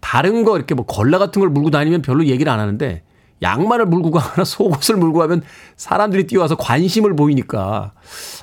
[0.00, 3.02] 다른 거 이렇게 뭐 걸레 같은 걸 물고 다니면 별로 얘기를 안 하는데
[3.42, 5.42] 양말을 물고 가거나 속옷을 물고 가면
[5.76, 7.92] 사람들이 뛰어와서 관심을 보이니까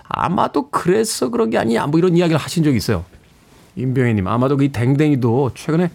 [0.07, 3.05] 아마도 그래서 그런 게 아니냐 뭐 이런 이야기를 하신 적이 있어요.
[3.75, 5.89] 임병희님 아마도 이 댕댕이도 최근에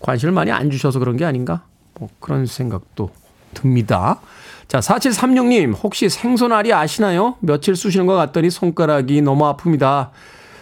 [0.00, 1.62] 관심을 많이 안 주셔서 그런 게 아닌가
[1.98, 3.10] 뭐 그런 생각도
[3.54, 4.20] 듭니다.
[4.66, 7.36] 자 4736님 혹시 생선알이 아시나요?
[7.40, 10.10] 며칠 쑤시는 것 같더니 손가락이 너무 아픕니다.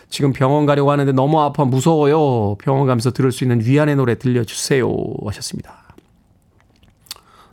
[0.09, 2.57] 지금 병원 가려고 하는데 너무 아파 무서워요.
[2.59, 4.89] 병원 가면서 들을 수 있는 위안의 노래 들려주세요
[5.27, 5.86] 하셨습니다.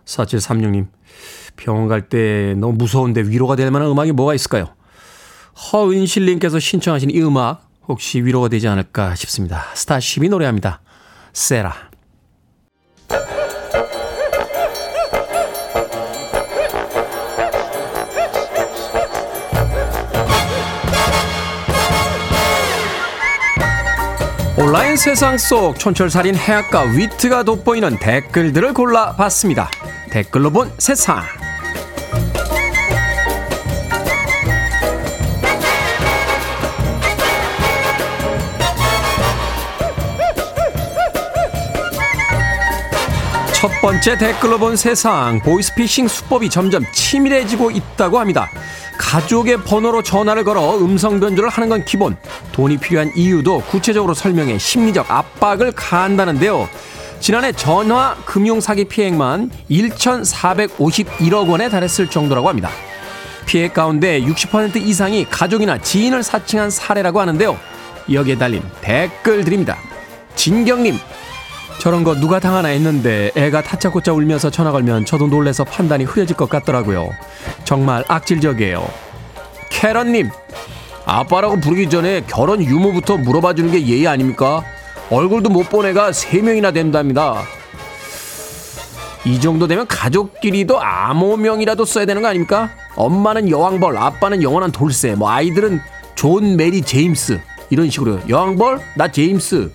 [0.05, 0.87] 4736님,
[1.55, 4.67] 병원 갈 때 너무 무서운데 위로가 될 만한 음악이 뭐가 있을까요?
[5.71, 9.65] 허은실님께서 신청하신 이 음악 혹시 위로가 되지 않을까 싶습니다.
[9.73, 10.81] 스타쉽이 노래합니다.
[11.33, 11.73] 세라.
[24.55, 29.67] 온라인 세상 속 촌철살인 해악과 위트가 돋보이는 댓글들을 골라봤습니다.
[30.11, 31.23] 댓글로 본 세상.
[43.55, 48.51] 첫 번째 댓글로 본 세상 보이스피싱 수법이 점점 치밀해지고 있다고 합니다.
[49.13, 52.17] 가족의 번호로 전화를 걸어 음성 변조를 하는 건 기본.
[52.51, 56.67] 돈이 필요한 이유도 구체적으로 설명해 심리적 압박을 가한다는데요.
[57.19, 62.71] 지난해 전화 금융 사기 피해액만 1,451억 원에 달했을 정도라고 합니다.
[63.45, 67.55] 피해 가운데 60% 이상이 가족이나 지인을 사칭한 사례라고 하는데요.
[68.11, 69.77] 여기에 달린 댓글 드립니다.
[70.33, 70.97] 진경님,
[71.83, 76.47] 저런 거 누가 당하나 했는데 애가 타짜고짜 울면서 전화 걸면 저도 놀래서 판단이 흐려질 것
[76.49, 77.09] 같더라고요.
[77.65, 78.87] 정말 악질적이에요.
[79.69, 80.29] 캐런님,
[81.03, 84.63] 아빠라고 부르기 전에 결혼 유무부터 물어봐 주는 게 예의 아닙니까?
[85.09, 87.43] 얼굴도 못 본 애가 3명이나 된답니다.
[89.25, 92.69] 이 정도 되면 가족끼리도 암호명이라도 써야 되는 거 아닙니까?
[92.95, 95.81] 엄마는 여왕벌, 아빠는 영원한 돌쇠, 뭐 아이들은
[96.15, 97.41] 존 메리 제임스
[97.71, 99.71] 이런 식으로 여왕벌, 나 제임스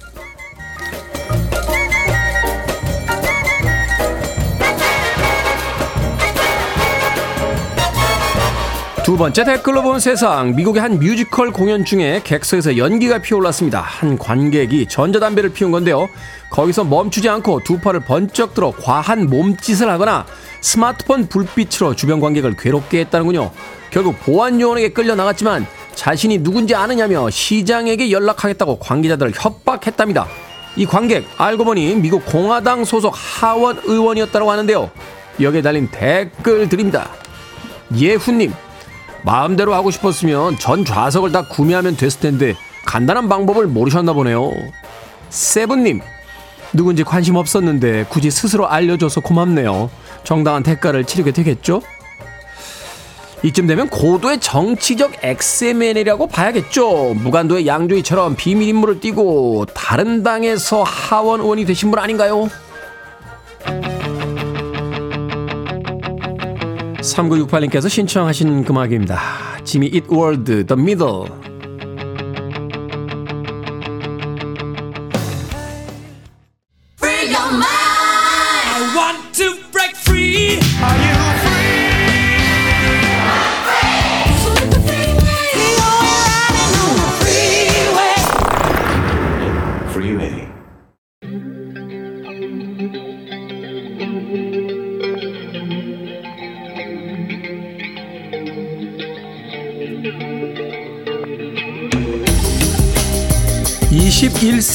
[9.09, 10.55] 두 번째 댓글로 본 세상.
[10.55, 13.81] 미국의 한 뮤지컬 공연 중에 객석에서 연기가 피어올랐습니다.
[13.81, 16.11] 한 관객이 전자담배를 피운 건데요.
[16.51, 20.27] 거기서 멈추지 않고 두 팔을 번쩍 들어 과한 몸짓을 하거나
[20.61, 23.51] 스마트폰 불빛으로 주변 관객을 괴롭게 했다는군요.
[23.90, 30.29] 결국 보안 요원에게 끌려 나갔지만 자신이 누군지 아느냐며 시장에게 연락하겠다고 관계자들을 협박했답니다.
[30.77, 34.90] 이 관객 알고 보니 미국 공화당 소속 하원 의원이었다고 하는데요.
[35.40, 37.09] 여기에 달린 댓글 드립니다.
[37.97, 38.53] 예훈님
[39.29, 42.55] 마음대로 하고 싶었으면 전 좌석을 다 구매하면 됐을 텐데
[42.87, 44.51] 간단한 방법을 모르셨나 보네요.
[45.29, 46.01] 세븐님
[46.73, 49.91] 누군지 관심 없었는데 굳이 스스로 알려줘서 고맙네요.
[50.25, 51.83] 정당한 대가를 치르게 되겠죠?
[53.43, 57.12] 이쯤 되면 고도의 정치적 XMN이라고 봐야겠죠.
[57.14, 62.49] 무간도의 양조위처럼 비밀 임무를 띠고 다른 당에서 하원 의원이 되신 분 아닌가요?
[67.14, 69.18] 3968님께서 신청하신 그 음악입니다.
[69.64, 71.58] 지미 잇 월드 The Middle Free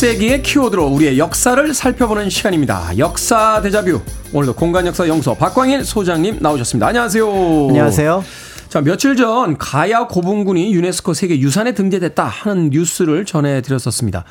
[0.04, 2.98] 20세기의 키워드로 우리의 역사를 살펴보는 시간입니다.
[2.98, 4.02] 역사 대자뷰.
[4.34, 6.88] 오늘도 공간 역사 영서 박광일 소장님 나오셨습니다.
[6.88, 7.26] 안녕하세요.
[7.70, 8.24] 안녕하세요.
[8.68, 14.26] 자, 며칠 전 가야 고분군이 유네스코 세계 유산에 등재됐다 하는 뉴스를 전해드렸었습니다.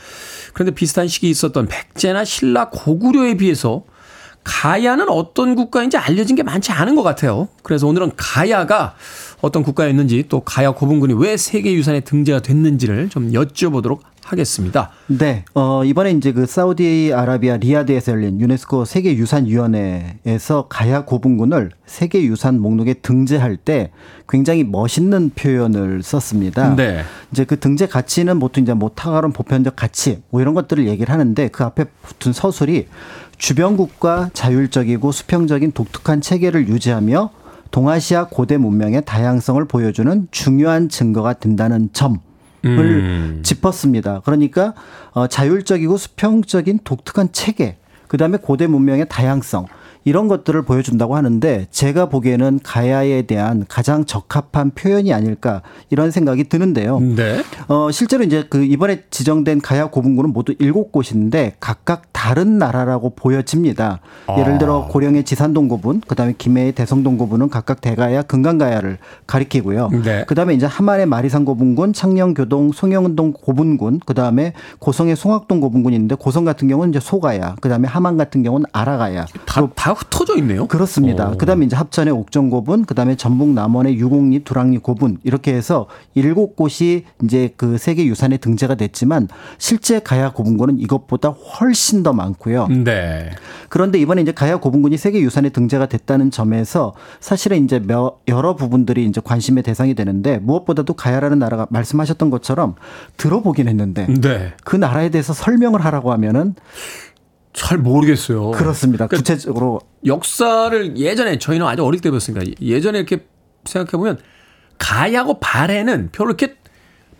[0.52, 3.84] 그런데 비슷한 시기 있었던 백제나 신라 고구려에 비해서
[4.44, 7.48] 가야는 어떤 국가인지 알려진 게 많지 않은 것 같아요.
[7.62, 8.94] 그래서 오늘은 가야가
[9.40, 14.00] 어떤 국가였는지 또 가야 고분군이 왜 세계 유산에 등재가 됐는지를 좀 여쭤보도록
[14.32, 14.90] 하겠습니다.
[15.06, 23.56] 네, 어, 이번에 이제 그 사우디아라비아 리야드에서 열린 유네스코 세계유산위원회에서 가야 고분군을 세계유산 목록에 등재할
[23.56, 23.90] 때
[24.28, 26.74] 굉장히 멋있는 표현을 썼습니다.
[26.74, 27.02] 네.
[27.30, 31.48] 이제 그 등재 가치는 보통 이제 뭐 탁월한 보편적 가치 뭐 이런 것들을 얘기를 하는데
[31.48, 32.88] 그 앞에 붙은 서술이
[33.38, 37.30] 주변국과 자율적이고 수평적인 독특한 체계를 유지하며
[37.70, 42.18] 동아시아 고대 문명의 다양성을 보여주는 중요한 증거가 된다는 점을
[42.64, 43.40] 음.
[43.42, 44.22] 짚었습니다.
[44.24, 44.74] 그러니까
[45.12, 47.76] 어, 자율적이고 수평적인 독특한 체계,
[48.08, 49.66] 그 다음에 고대 문명의 다양성
[50.04, 57.00] 이런 것들을 보여준다고 하는데 제가 보기에는 가야에 대한 가장 적합한 표현이 아닐까 이런 생각이 드는데요.
[57.00, 57.42] 네.
[57.68, 64.00] 어, 실제로 이제 그 이번에 지정된 가야 고분군은 모두 일곱 곳인데 각각 다른 나라라고 보여집니다.
[64.38, 69.90] 예를 들어 고령의 지산동 고분, 그다음에 김해의 대성동 고분은 각각 대가야, 금강가야를 가리키고요.
[70.04, 70.24] 네.
[70.26, 76.68] 그다음에 이제 함안의 마리산 고분군, 창녕교동, 송영동 고분군, 그다음에 고성의 송악동 고분군이 있는데 고성 같은
[76.68, 79.26] 경우는 이제 소가야, 그다음에 함안 같은 경우는 아라가야.
[79.44, 80.66] 다, 다다 흩어져 있네요.
[80.66, 81.28] 그렇습니다.
[81.30, 81.36] 오.
[81.36, 87.52] 그다음에 이제 합천의 옥정고분, 그다음에 전북 남원의 유곡리, 두랑리 고분 이렇게 해서 일곱 곳이 이제
[87.56, 89.28] 그 세계 유산에 등재가 됐지만
[89.58, 92.68] 실제 가야 고분군은 이것보다 훨씬 더 많고요.
[92.68, 93.30] 네.
[93.68, 99.04] 그런데 이번에 이제 가야 고분군이 세계 유산에 등재가 됐다는 점에서 사실은 이제 몇- 여러 부분들이
[99.04, 102.74] 이제 관심의 대상이 되는데 무엇보다도 가야라는 나라가 말씀하셨던 것처럼
[103.18, 104.52] 들어보긴 했는데 네.
[104.64, 106.54] 그 나라에 대해서 설명을 하라고 하면은
[107.52, 108.52] 잘 모르겠어요.
[108.52, 109.06] 그렇습니다.
[109.06, 113.26] 그러니까 구체적으로 역사를 예전에 저희는 아주 어릴 때 배웠으니까 예전에 이렇게
[113.64, 114.18] 생각해 보면
[114.78, 116.56] 가야고 발해는 별로 이렇게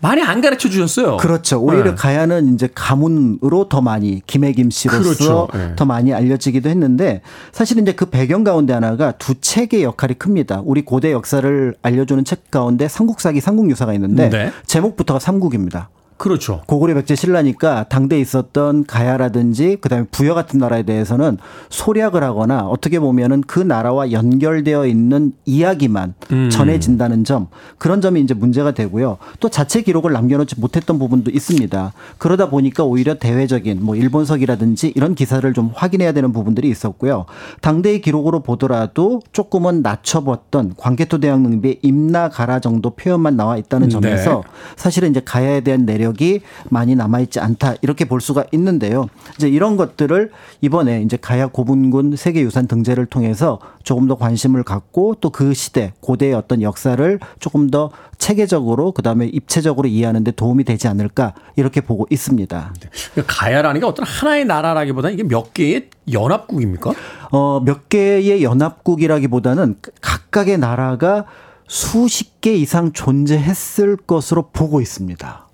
[0.01, 1.17] 많이 안 가르쳐 주셨어요.
[1.19, 1.63] 그렇죠.
[1.63, 1.95] 오히려 네.
[1.95, 5.49] 가야는 이제 가문으로 더 많이 김해김 씨로서 그렇죠.
[5.55, 5.77] 네.
[5.77, 7.23] 더 많이 알려지기도 했는데
[7.53, 10.63] 사실은 이제 그 배경 가운데 하나가 두 책의 역할이 큽니다.
[10.65, 14.51] 우리 고대 역사를 알려주는 책 가운데 삼국사기 삼국유사가 있는데 네.
[14.67, 15.89] 제목부터가 삼국입니다.
[16.23, 16.61] 그렇죠.
[16.67, 21.37] 고구려 백제 신라니까 당대에 있었던 가야라든지 그다음에 부여 같은 나라에 대해서는
[21.69, 26.49] 소략을 하거나 어떻게 보면은 그 나라와 연결되어 있는 이야기만 음.
[26.49, 29.19] 전해진다는 점 그런 점이 이제 문제가 되고요.
[29.41, 31.93] 또 자체 기록을 남겨놓지 못했던 부분도 있습니다.
[32.19, 37.27] 그러다 보니까 오히려 대외적인 뭐 일본석이라든지 이런 기사를 좀 확인해야 되는 부분들이 있었고요.
[37.63, 43.93] 당대의 기록으로 보더라도 조금은 낮춰봤던 광개토 대왕 능비의 임나 가라 정도 표현만 나와 있다는 네.
[43.93, 44.45] 점에서
[44.77, 46.41] 사실은 이제 가야에 대한 내력 이
[46.71, 49.09] 많이 남아있지 않다 이렇게 볼 수가 있는데요.
[49.37, 55.33] 이제 이런 것들을 이번에 이제 가야 고분군 세계유산 등재를 통해서 조금 더 관심을 갖고 또
[55.33, 61.35] 그 시대 고대의 어떤 역사를 조금 더 체계적으로 그다음에 입체적으로 이해하는 데 도움이 되지 않을까
[61.57, 62.75] 이렇게 보고 있습니다.
[63.13, 66.93] 그러니까 가야라는 게 어떤 하나의 나라라기보다는 이게 몇 개의 연합국입니까?
[67.33, 71.25] 어, 몇 개의 연합국이라기보다는 각각의 나라가
[71.67, 75.49] 수십 개 이상 존재했을 것으로 보고 있습니다.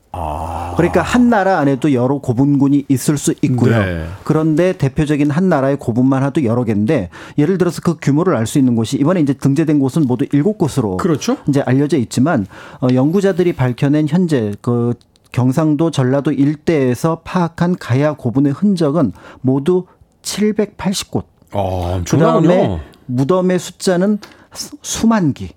[0.76, 3.78] 그러니까 한 나라 안에도 여러 고분군이 있을 수 있고요.
[3.78, 4.04] 네.
[4.24, 8.74] 그런데 대표적인 한 나라의 고분만 하도 여러 개인데 예를 들어서 그 규모를 알 수 있는
[8.76, 11.36] 곳이 이번에 이제 등재된 곳은 모두 일곱 곳으로 그렇죠.
[11.48, 12.46] 이제 알려져 있지만
[12.80, 14.94] 어, 연구자들이 밝혀낸 현재 그
[15.32, 19.12] 경상도 전라도 일대에서 파악한 가야 고분의 흔적은
[19.42, 19.84] 모두
[20.22, 21.24] 780곳.
[21.52, 22.80] 어, 그 다음에 엄청나군요.
[23.06, 24.18] 무덤의 숫자는
[24.54, 25.50] 수- 수만 기.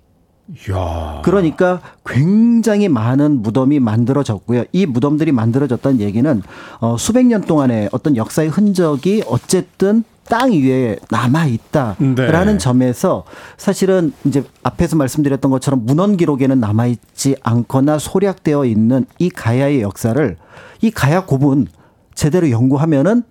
[0.48, 1.22] 이야.
[1.24, 4.64] 그러니까 굉장히 많은 무덤이 만들어졌고요.
[4.72, 6.42] 이 무덤들이 만들어졌다는 얘기는
[6.80, 12.58] 어, 수백 년 동안의 어떤 역사의 흔적이 어쨌든 땅 위에 남아 있다라는 네.
[12.58, 13.24] 점에서
[13.56, 20.36] 사실은 이제 앞에서 말씀드렸던 것처럼 문헌 기록에는 남아 있지 않거나 소략되어 있는 이 가야의 역사를
[20.80, 21.66] 이 가야 곱은
[22.14, 23.24] 제대로 연구하면은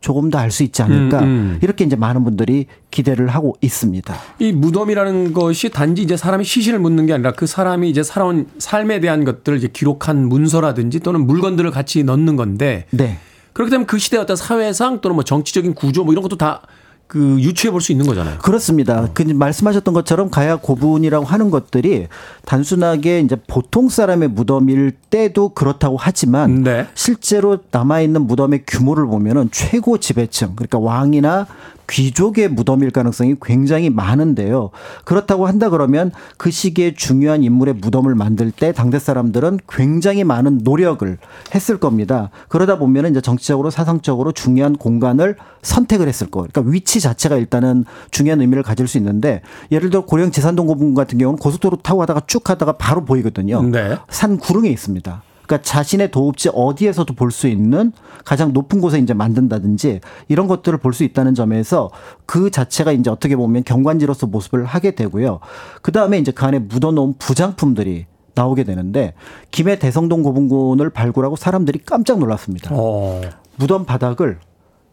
[0.00, 1.58] 조금 더알수 있지 않을까 음, 음.
[1.62, 4.14] 이렇게 이제 많은 분들이 기대를 하고 있습니다.
[4.38, 9.00] 이 무덤이라는 것이 단지 이제 사람이 시신을 묻는 게 아니라 그 사람이 이제 살아온 삶에
[9.00, 13.18] 대한 것들을 이제 기록한 문서라든지 또는 물건들을 같이 넣는 건데 네.
[13.52, 16.62] 그렇게 되면 그 시대의 어떤 사회상 또는 뭐 정치적인 구조 뭐 이런 것도 다
[17.08, 18.38] 그 유추해 볼 수 있는 거잖아요.
[18.38, 19.08] 그렇습니다.
[19.14, 22.06] 그 말씀하셨던 것처럼 가야 고분이라고 하는 것들이
[22.44, 26.86] 단순하게 이제 보통 사람의 무덤일 때도 그렇다고 하지만 네.
[26.94, 31.46] 실제로 남아 있는 무덤의 규모를 보면은 최고 지배층 그러니까 왕이나
[31.88, 34.70] 귀족의 무덤일 가능성이 굉장히 많은데요.
[35.04, 41.18] 그렇다고 한다 그러면 그 시기에 중요한 인물의 무덤을 만들 때 당대 사람들은 굉장히 많은 노력을
[41.54, 42.30] 했을 겁니다.
[42.48, 46.48] 그러다 보면은 이제 정치적으로 사상적으로 중요한 공간을 선택을 했을 거예요.
[46.52, 51.18] 그러니까 위치 자체가 일단은 중요한 의미를 가질 수 있는데 예를 들어 고령 지산동 고분 같은
[51.18, 53.62] 경우는 고속도로 타고 가다가 쭉 가다가 바로 보이거든요.
[53.62, 53.96] 네.
[54.08, 55.22] 산 구릉에 있습니다.
[55.48, 57.92] 그러니까 자신의 도읍지 어디에서도 볼 수 있는
[58.24, 61.90] 가장 높은 곳에 이제 만든다든지 이런 것들을 볼 수 있다는 점에서
[62.26, 65.40] 그 자체가 이제 어떻게 보면 경관지로서 모습을 하게 되고요.
[65.82, 69.14] 그 다음에 이제 그 안에 묻어놓은 부장품들이 나오게 되는데
[69.50, 72.70] 김해 대성동 고분군을 발굴하고 사람들이 깜짝 놀랐습니다.
[72.72, 73.20] 어.
[73.56, 74.38] 무덤 바닥을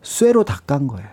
[0.03, 1.07] 쇠로 다 깐 거예요.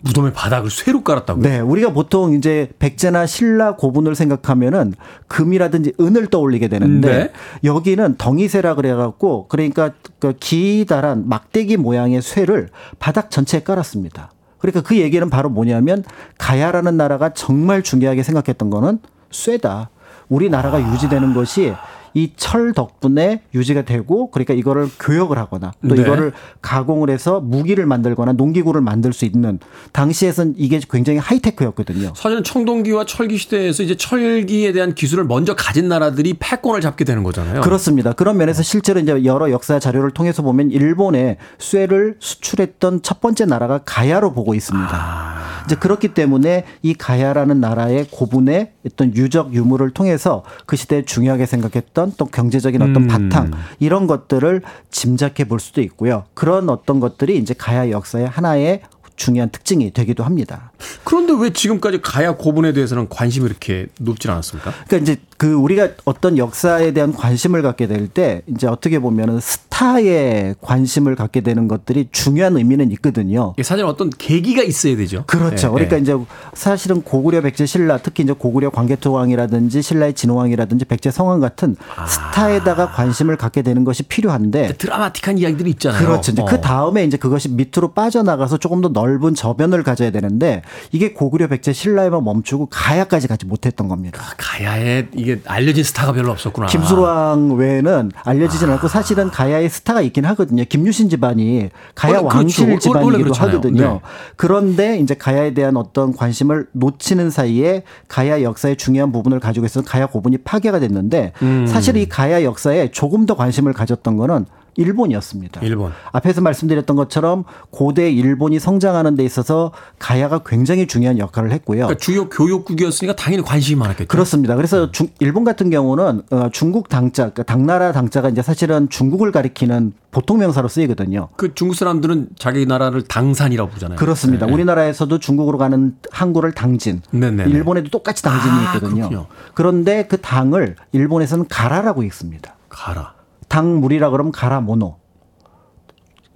[0.00, 1.42] 무덤의 바닥을 쇠로 깔았다고요?
[1.42, 4.94] 네, 우리가 보통 이제 백제나 신라 고분을 생각하면은
[5.28, 7.32] 금이라든지 은을 떠올리게 되는데 네.
[7.64, 12.68] 여기는 덩이쇠라 그래갖고 그러니까 그 기다란 막대기 모양의 쇠를
[12.98, 14.32] 바닥 전체에 깔았습니다.
[14.58, 16.04] 그러니까 그 얘기는 바로 뭐냐면
[16.38, 18.98] 가야라는 나라가 정말 중요하게 생각했던 거는
[19.30, 19.90] 쇠다.
[20.28, 21.72] 우리나라가 유지되는 것이
[22.16, 26.02] 이 철 덕분에 유지가 되고 그러니까 이거를 교역을 하거나 또 네.
[26.02, 29.58] 이거를 가공을 해서 무기를 만들거나 농기구를 만들 수 있는
[29.92, 32.12] 당시에선 이게 굉장히 하이테크였거든요.
[32.14, 37.60] 사실은 청동기와 철기 시대에서 이제 철기에 대한 기술을 먼저 가진 나라들이 패권을 잡게 되는 거잖아요.
[37.60, 38.12] 그렇습니다.
[38.12, 43.80] 그런 면에서 실제로 이제 여러 역사 자료를 통해서 보면 일본에 쇠를 수출했던 첫 번째 나라가
[43.84, 45.36] 가야로 보고 있습니다.
[45.66, 52.05] 이제 그렇기 때문에 이 가야라는 나라의 고분의 어떤 유적 유물을 통해서 그 시대에 중요하게 생각했던
[52.16, 53.08] 또 경제적인 어떤 음.
[53.08, 56.24] 바탕 이런 것들을 짐작해 볼 수도 있고요.
[56.34, 58.80] 그런 어떤 것들이 이제 가야 역사의 하나의
[59.16, 60.72] 중요한 특징이 되기도 합니다.
[61.04, 64.72] 그런데 왜 지금까지 가야 고분에 대해서는 관심이 이렇게 높지 않았습니까?
[64.86, 69.65] 그러니까 이제 그 우리가 어떤 역사에 대한 관심을 갖게 될 때 이제 어떻게 보면은 스
[69.76, 73.52] 타에 관심을 갖게 되는 것들이 중요한 의미는 있거든요.
[73.56, 75.24] 이게 사실 어떤 계기가 있어야 되죠.
[75.26, 75.66] 그렇죠.
[75.66, 76.00] 예, 그러니까 예.
[76.00, 76.16] 이제
[76.54, 82.06] 사실은 고구려 백제 신라 특히 이제 고구려 광개토왕이라든지 신라의 진호왕이라든지 백제 성왕 같은 아.
[82.06, 86.06] 스타에다가 관심을 갖게 되는 것이 필요한데 드라마틱한 이야기들이 있잖아요.
[86.06, 86.32] 그렇죠.
[86.32, 86.46] 이제 어.
[86.46, 91.74] 그 다음에 이제 그것이 밑으로 빠져나가서 조금 더 넓은 저변을 가져야 되는데 이게 고구려 백제
[91.74, 94.22] 신라에만 멈추고 가야까지 가지 못했던 겁니다.
[94.38, 96.68] 가야에 이게 알려진 스타가 별로 없었구나.
[96.68, 100.64] 김수로왕 외에는 알려지진 않고 사실은 가야의 스타가 있긴 하거든요.
[100.64, 102.36] 김유신 집안이 가야 원래 그렇죠.
[102.38, 103.32] 왕실 원래 집안이기도.
[103.34, 103.82] 하거든요.
[103.94, 104.00] 네.
[104.36, 110.06] 그런데 이제 가야에 대한 어떤 관심을 놓치는 사이에 가야 역사의 중요한 부분을 가지고 있어서 가야
[110.06, 111.66] 고분이 파괴가 됐는데 음.
[111.66, 114.46] 사실 이 가야 역사에 조금 더 관심을 가졌던 거는
[114.76, 115.60] 일본이었습니다.
[115.62, 115.92] 일본.
[116.12, 121.86] 앞에서 말씀드렸던 것처럼 고대 일본이 성장하는 데 있어서 가야가 굉장히 중요한 역할을 했고요.
[121.86, 124.08] 그러니까 주요 교육국이었으니까 당연히 관심이 많았겠죠.
[124.08, 124.54] 그렇습니다.
[124.56, 129.92] 그래서 중, 일본 같은 경우는 어, 중국 당자, 그러니까 당나라 당자가 이제 사실은 중국을 가리키는
[130.10, 131.28] 보통 명사로 쓰이거든요.
[131.36, 133.98] 그 중국 사람들은 자기 나라를 당산이라고 부르잖아요.
[133.98, 134.46] 그렇습니다.
[134.46, 134.52] 네.
[134.52, 137.50] 우리나라에서도 중국으로 가는 항구를 당진, 네네네.
[137.50, 139.08] 일본에도 똑같이 당진이 아, 있거든요.
[139.08, 139.26] 그렇군요.
[139.54, 142.54] 그런데 그 당을 일본에서는 가라라고 읽습니다.
[142.68, 143.15] 가라.
[143.56, 144.96] 당물이라 그러면 가라 모노.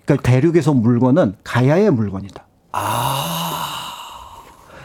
[0.07, 2.47] 그러니까 대륙에서 온 물건은 가야의 물건이다.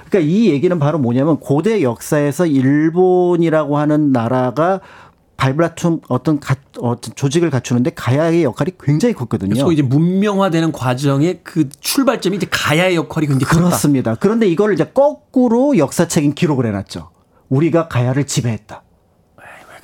[0.09, 4.81] 그러니까 이 얘기는 바로 뭐냐면 고대 역사에서 일본이라고 하는 나라가
[5.37, 9.55] 발브라툼 어떤 가, 어떤 조직을 갖추는데 가야의 역할이 굉장히 컸거든요.
[9.55, 13.63] 소위 이제 문명화되는 과정의 그 출발점이 이제 가야의 역할이 굉장히 컸다.
[13.63, 14.15] 그렇습니다.
[14.15, 17.11] 그런데 이걸 이제 거꾸로 역사책인 기록을 해놨죠.
[17.47, 18.83] 우리가 가야를 지배했다.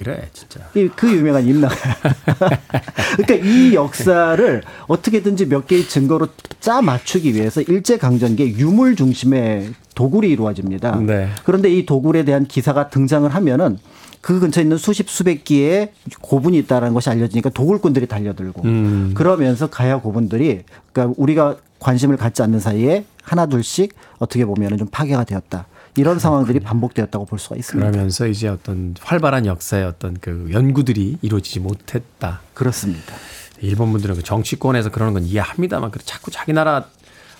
[0.01, 0.59] 왜 그래 진짜.
[0.75, 1.75] 이그 유명한 임나가.
[3.17, 6.27] 그러니까 이 역사를 어떻게든지 몇 개의 증거로
[6.59, 10.97] 짜 맞추기 위해서 일제 강점기에 유물 중심의 도굴이 이루어집니다.
[11.01, 11.29] 네.
[11.43, 13.77] 그런데 이 도굴에 대한 기사가 등장을 하면은
[14.21, 15.91] 그 근처에 있는 수십 수백 기의
[16.21, 19.11] 고분이 있다라는 것이 알려지니까 도굴꾼들이 달려들고 음.
[19.15, 25.23] 그러면서 가야 고분들이 그러니까 우리가 관심을 갖지 않는 사이에 하나 둘씩 어떻게 보면은 좀 파괴가
[25.23, 25.65] 되었다.
[25.95, 27.89] 이런 상황들이 반복되었다고 볼 수가 있습니다.
[27.91, 32.41] 그러면서 이제 어떤 활발한 역사의 어떤 그 연구들이 이루어지지 못했다.
[32.53, 33.13] 그렇습니다.
[33.61, 36.85] 일본 분들은 그 정치권에서 그러는 건 이해합니다만 그 자꾸 자기 나라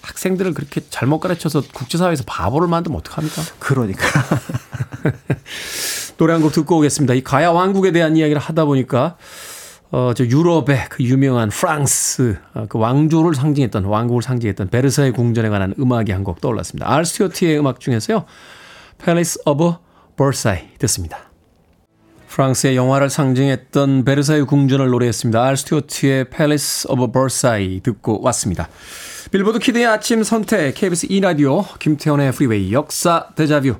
[0.01, 3.41] 학생들을 그렇게 잘못 가르쳐서 국제사회에서 바보를 만들면 어떡합니까?
[3.59, 4.03] 그러니까.
[6.17, 7.13] 노래 한 곡 듣고 오겠습니다.
[7.15, 9.15] 이 가야 왕국에 대한 이야기를 하다 보니까
[9.91, 15.73] 어, 저 유럽의 그 유명한 프랑스 어, 그 왕조를 상징했던 왕국을 상징했던 베르사유 궁전에 관한
[15.77, 16.89] 음악이 한 곡 떠올랐습니다.
[16.89, 18.25] 알 스튜어트의 음악 중에서요.
[19.03, 19.73] Palace of
[20.15, 21.17] Versailles 듣습니다.
[22.27, 25.43] 프랑스의 영화를 상징했던 베르사유 궁전을 노래했습니다.
[25.43, 28.69] 알 스튜어트의 Palace of Versailles 듣고 왔습니다.
[29.31, 33.75] 빌보드 키드의 아침 선택 KBS 2라디오 김태훈의 프리웨이 역사 데자뷰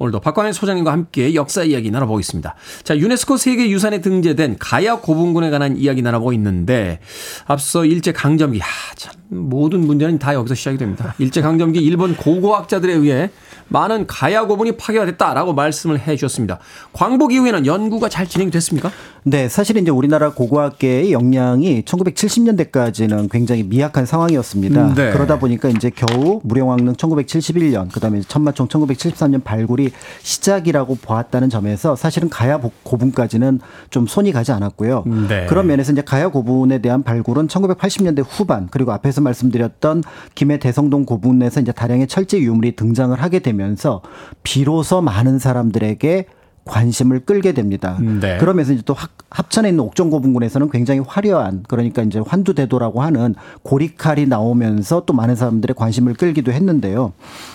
[0.00, 2.54] 오늘도 박광일 소장님과 함께 역사 이야기 나눠보겠습니다.
[2.82, 7.00] 자, 유네스코 세계 유산에 등재된 가야 고분군에 관한 이야기 나눠보고 있는데
[7.46, 11.14] 앞서 일제 강점기, 하, 참 모든 문제는 다 여기서 시작이 됩니다.
[11.18, 13.30] 일제강점기 일본 고고학자들에 의해
[13.68, 16.58] 많은 가야 고분이 파괴가 됐다라고 말씀을 해 주셨습니다.
[16.92, 18.90] 광복 이후에는 연구가 잘 진행이 됐습니까?
[19.22, 24.94] 네, 사실 이제 우리나라 고고학계의 역량이 1970년대까지는 굉장히 미약한 상황이었습니다.
[24.94, 25.12] 네.
[25.12, 29.90] 그러다 보니까 이제 겨우 무령왕릉 1971년, 그다음에 천마총 1973년 발굴이
[30.22, 33.60] 시작이라고 보았다는 점에서 사실은 가야 고분까지는
[33.90, 35.04] 좀 손이 가지 않았고요.
[35.28, 35.46] 네.
[35.46, 40.02] 그런 면에서 이제 가야 고분에 대한 발굴은 1980년대 후반 그리고 앞에서 말씀드렸던
[40.34, 44.02] 김해 대성동 고분에서 이제 다량의 철제 유물이 등장을 하게 되면서
[44.42, 46.26] 비로소 많은 사람들에게
[46.64, 47.98] 관심을 끌게 됩니다.
[48.00, 48.36] 네.
[48.38, 55.04] 그러면서 이제 또 합- 합천에 있는 옥정고분군에서는 굉장히 화려한 그러니까 이제 환두대도라고 하는 고리칼이 나오면서
[55.06, 57.12] 또 많은 사람들의 관심을 끌기도 했는데요.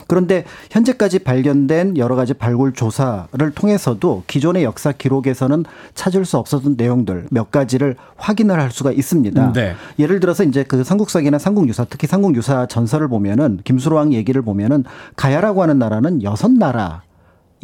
[0.07, 7.27] 그런데 현재까지 발견된 여러 가지 발굴 조사를 통해서도 기존의 역사 기록에서는 찾을 수 없었던 내용들
[7.31, 9.53] 몇 가지를 확인을 할 수가 있습니다.
[9.53, 9.75] 네.
[9.99, 14.83] 예를 들어서 이제 그 삼국사기나 삼국유사 특히 삼국유사 전설을 보면은 김수로왕 얘기를 보면은
[15.15, 17.03] 가야라고 하는 나라는 여섯 나라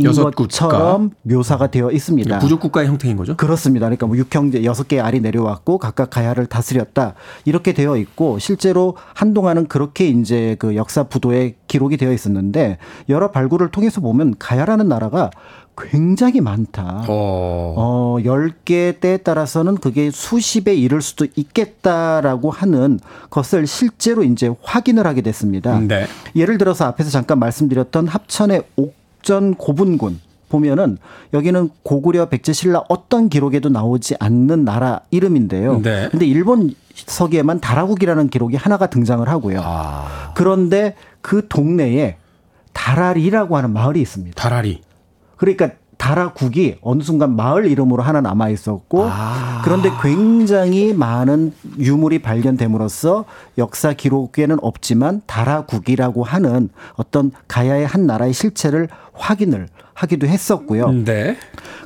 [0.02, 2.40] 인 여섯 것처럼 묘사가 되어 있습니다.
[2.40, 3.36] 부족 국가의 형태인 거죠?
[3.38, 3.86] 그렇습니다.
[3.86, 7.14] 그러니까 뭐 육형제 여섯 개의 알이 내려왔고 각각 가야를 다스렸다
[7.46, 12.78] 이렇게 되어 있고 실제로 한동안은 그렇게 이제 그 역사 부도에 기록이 되어 있었는데
[13.10, 15.30] 여러 발굴을 통해서 보면 가야라는 나라가
[15.78, 17.06] 굉장히 많다.
[17.08, 17.74] 어.
[17.78, 23.00] 어, 10개 때에 따라서는 그게 수십에 이를 수도 있겠다라고 하는
[23.30, 25.80] 것을 실제로 이제 확인을 하게 됐습니다.
[25.80, 26.06] 네.
[26.36, 30.20] 예를 들어서 앞에서 잠깐 말씀드렸던 합천의 옥 전 고분군
[30.50, 30.98] 보면은
[31.34, 35.82] 여기는 고구려 백제 신라 어떤 기록에도 나오지 않는 나라 이름인데요.
[35.82, 36.10] 네.
[36.12, 39.62] 근데 일본 서기에만 다라국이라는 기록이 하나가 등장을 하고요.
[39.64, 40.34] 아.
[40.36, 42.18] 그런데 그 동네에
[42.74, 44.36] 다라리라고 하는 마을이 있습니다.
[44.36, 44.82] 다라리.
[45.38, 49.62] 그러니까 다라국이 어느 순간 마을 이름으로 하나 남아 있었고 아.
[49.64, 53.26] 그런데 굉장히 많은 유물이 발견됨으로써
[53.60, 60.92] 역사 기록에는 없지만 다라국이라고 하는 어떤 가야의 한 나라의 실체를 확인을 하기도 했었고요.
[61.06, 61.38] 네.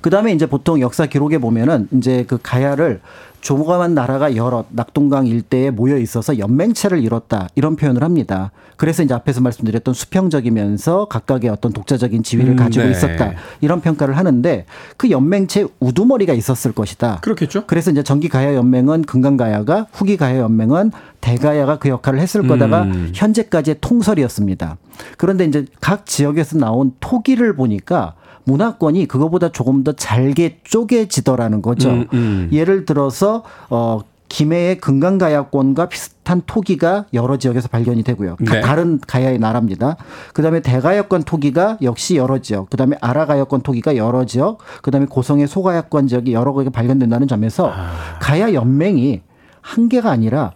[0.02, 3.02] 그다음에 이제 보통 역사 기록에 보면은 이제 그 가야를
[3.46, 8.50] 조그만 나라가 여러 낙동강 일대에 모여 있어서 연맹체를 이뤘다 이런 표현을 합니다.
[8.76, 12.92] 그래서 이제 앞에서 말씀드렸던 수평적이면서 각각의 어떤 독자적인 지위를 음, 가지고 네.
[12.92, 14.66] 있었다 이런 평가를 하는데
[14.98, 17.20] 그 연맹체 우두머리가 있었을 것이다.
[17.22, 17.68] 그렇겠죠.
[17.68, 20.92] 그래서 이제 전기 가야 연맹은 금강 가야가 후기 가야 연맹은
[21.22, 23.12] 대가야가 그 역할을 했을 거다가 음.
[23.14, 24.78] 현재까지의 통설이었습니다.
[25.18, 28.16] 그런데 이제 각 지역에서 나온 토기를 보니까
[28.46, 31.90] 문화권이 그거보다 조금 더 잘게 쪼개지더라는 거죠.
[31.90, 32.50] 음, 음.
[32.52, 38.36] 예를 들어서 어 김해의 금강가야권과 비슷한 토기가 여러 지역에서 발견이 되고요.
[38.46, 38.62] 각 네.
[38.62, 39.98] 다른 가야의 나라입니다.
[40.34, 46.34] 그다음에 대가야권 토기가 역시 여러 지역, 그다음에 아라가야권 토기가 여러 지역, 그다음에 고성의 소가야권 지역이
[46.34, 47.72] 여러 곳에 발견된다는 점에서
[48.20, 49.22] 가야 연맹이
[49.62, 50.52] 한 개가 아니라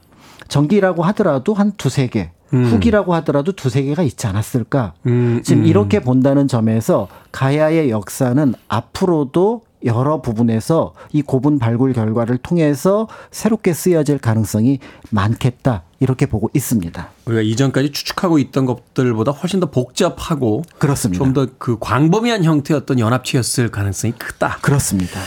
[0.47, 4.93] 정기라고 하더라도 한 두세 개, 후기라고 하더라도 두세 개가 있지 않았을까.
[5.07, 5.67] 음, 지금 음.
[5.67, 14.17] 이렇게 본다는 점에서 가야의 역사는 앞으로도 여러 부분에서 이 고분 발굴 결과를 통해서 새롭게 쓰여질
[14.17, 14.79] 가능성이
[15.09, 15.83] 많겠다.
[16.01, 17.09] 이렇게 보고 있습니다.
[17.25, 21.23] 우리가 이전까지 추측하고 있던 것들보다 훨씬 더 복잡하고 그렇습니다.
[21.23, 22.43] 좀 더 그 광범위한
[22.73, 24.57] 어떤 연합체였을 가능성이 크다.
[24.61, 25.19] 그렇습니다.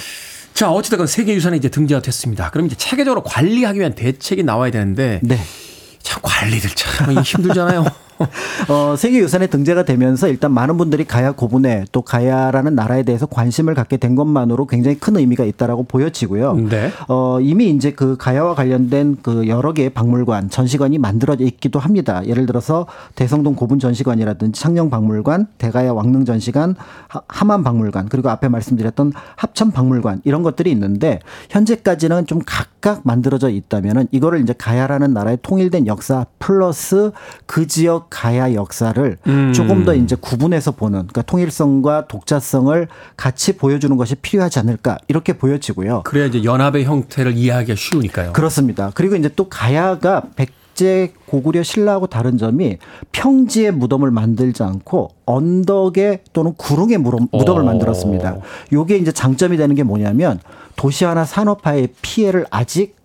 [0.55, 2.51] 자, 어찌됐건 세계유산에 이제 등재가 됐습니다.
[2.51, 5.39] 그럼 이제 체계적으로 관리하기 위한 대책이 나와야 되는데 네.
[6.03, 7.85] 참 관리들 참 힘들잖아요.
[8.69, 13.97] 어, 세계유산에 등재가 되면서 일단 많은 분들이 가야 고분에 또 가야라는 나라에 대해서 관심을 갖게
[13.97, 16.55] 된 것만으로 굉장히 큰 의미가 있다라고 보여지고요.
[16.55, 16.91] 네.
[17.09, 22.25] 어, 이미 이제 그 가야와 관련된 그 여러 개의 박물관, 전시관이 만들어져 있기도 합니다.
[22.27, 26.77] 예를 들어서 대성동 고분 전시관이라든지 창녕 박물관, 대가야 왕릉 전시관,
[27.09, 31.19] 하- 하만 박물관, 그리고 앞에 말씀드렸던 합천 박물관 이런 것들이 있는데
[31.51, 37.11] 현재까지는 좀 각각 만들어져 있다면은 이거를 이제 가야라는 나라의 통일된 역사 플러스
[37.47, 39.53] 그 지역 가야 역사를 음.
[39.53, 46.03] 조금 더 이제 구분해서 보는 그러니까 통일성과 독자성을 같이 보여주는 것이 필요하지 않을까 이렇게 보여지고요.
[46.05, 48.33] 그래야 이제 연합의 형태를 이해하기가 쉬우니까요.
[48.33, 48.91] 그렇습니다.
[48.95, 52.79] 그리고 이제 또 가야가 백제 고구려 신라하고 다른 점이
[53.13, 56.55] 평지에 무덤을 만들지 않고 언덕에 또는
[56.99, 57.65] 무덤- 무덤을 어.
[57.65, 58.39] 만들었습니다.
[58.73, 60.39] 요게 이제 장점이 되는 게 뭐냐면
[60.77, 62.97] 도시화나 산업화의 피해를 아직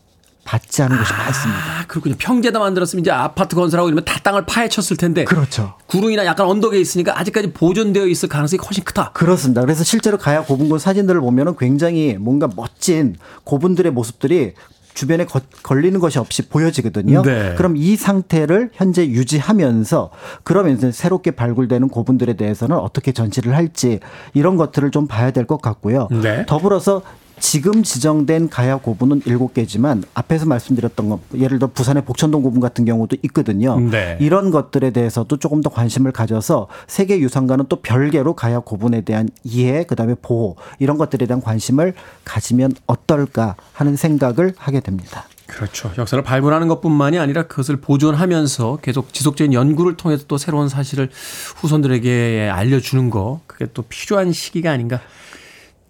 [0.47, 1.59] 받지 않은 곳이 많습니다.
[1.61, 2.15] 아, 그렇군요.
[2.17, 5.25] 평지에다 만들었으면 이제 아파트 건설하고 이러면 다 땅을 파헤쳤을 텐데.
[5.25, 5.73] 그렇죠.
[5.87, 9.11] 구릉이나 약간 언덕에 있으니까 아직까지 보존되어 있을 가능성이 훨씬 크다.
[9.11, 9.59] 그렇습니다.
[9.61, 14.53] 그래서 실제로 가야 고분군 사진들을 보면은 굉장히 뭔가 멋진 고분들의 모습들이
[14.93, 17.21] 주변에 거- 걸리는 것이 없이 보여지거든요.
[17.21, 17.53] 네.
[17.55, 20.09] 그럼 이 상태를 현재 유지하면서
[20.43, 23.99] 그러면 이제 새롭게 발굴되는 고분들에 대해서는 어떻게 전시를 할지
[24.33, 26.07] 이런 것들을 좀 봐야 될 것 같고요.
[26.09, 26.45] 네.
[26.47, 27.03] 더불어서
[27.39, 32.85] 지금 지정된 가야 고분은 일곱 개지만 앞에서 말씀드렸던 것 예를 들어 부산의 복천동 고분 같은
[32.85, 33.79] 경우도 있거든요.
[33.79, 34.17] 네.
[34.19, 39.83] 이런 것들에 대해서도 조금 더 관심을 가져서 세계 유산과는 또 별개로 가야 고분에 대한 이해
[39.83, 41.93] 그다음에 보호 이런 것들에 대한 관심을
[42.25, 45.25] 가지면 어떨까 하는 생각을 하게 됩니다.
[45.47, 45.91] 그렇죠.
[45.97, 51.09] 역사를 발굴하는 것뿐만이 아니라 그것을 보존하면서 계속 지속적인 연구를 통해서 또 새로운 사실을
[51.55, 54.99] 후손들에게 알려주는 거 그게 또 필요한 시기가 아닌가.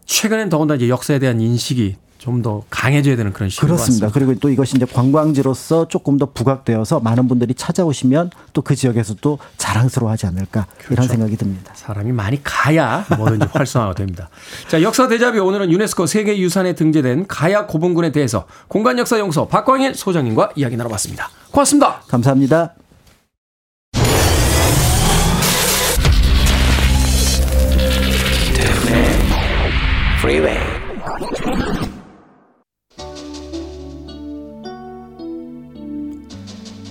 [0.07, 4.07] 최근엔 더군다나 이제 역사에 대한 인식이 좀더 강해져야 되는 그런 시기인 것 그렇습니다.
[4.07, 4.25] 같습니다.
[4.27, 10.25] 그리고 또 이것이 이제 관광지로서 조금 더 부각되어서 많은 분들이 찾아오시면 또 그 지역에서도 자랑스러워하지
[10.25, 11.09] 않을까 이런 그렇죠.
[11.09, 11.71] 생각이 듭니다.
[11.75, 14.29] 사람이 많이 가야 뭐든지 활성화가 됩니다.
[14.67, 20.75] 자, 역사 대자뷰 오늘은 유네스코 세계유산에 등재된 가야 고분군에 대해서 공간역사 연구소 박광일 소장님과 이야기
[20.75, 21.29] 나눠봤습니다.
[21.51, 22.01] 고맙습니다.
[22.07, 22.73] 감사합니다.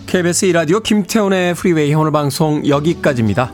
[0.06, 3.52] KBS 2라디오 김태훈의 프리웨이 오늘 방송 여기까지입니다.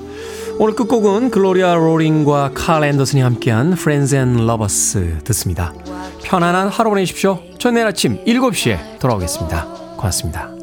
[0.61, 5.75] 오늘 끝곡은 글로리아 로링과 칼 앤더슨이 함께한 Friends and Lovers 듣습니다.
[6.23, 7.41] 편안한 하루 보내십시오.
[7.59, 9.67] 전 내일 아침 7시에 돌아오겠습니다.
[9.97, 10.62] 고맙습니다.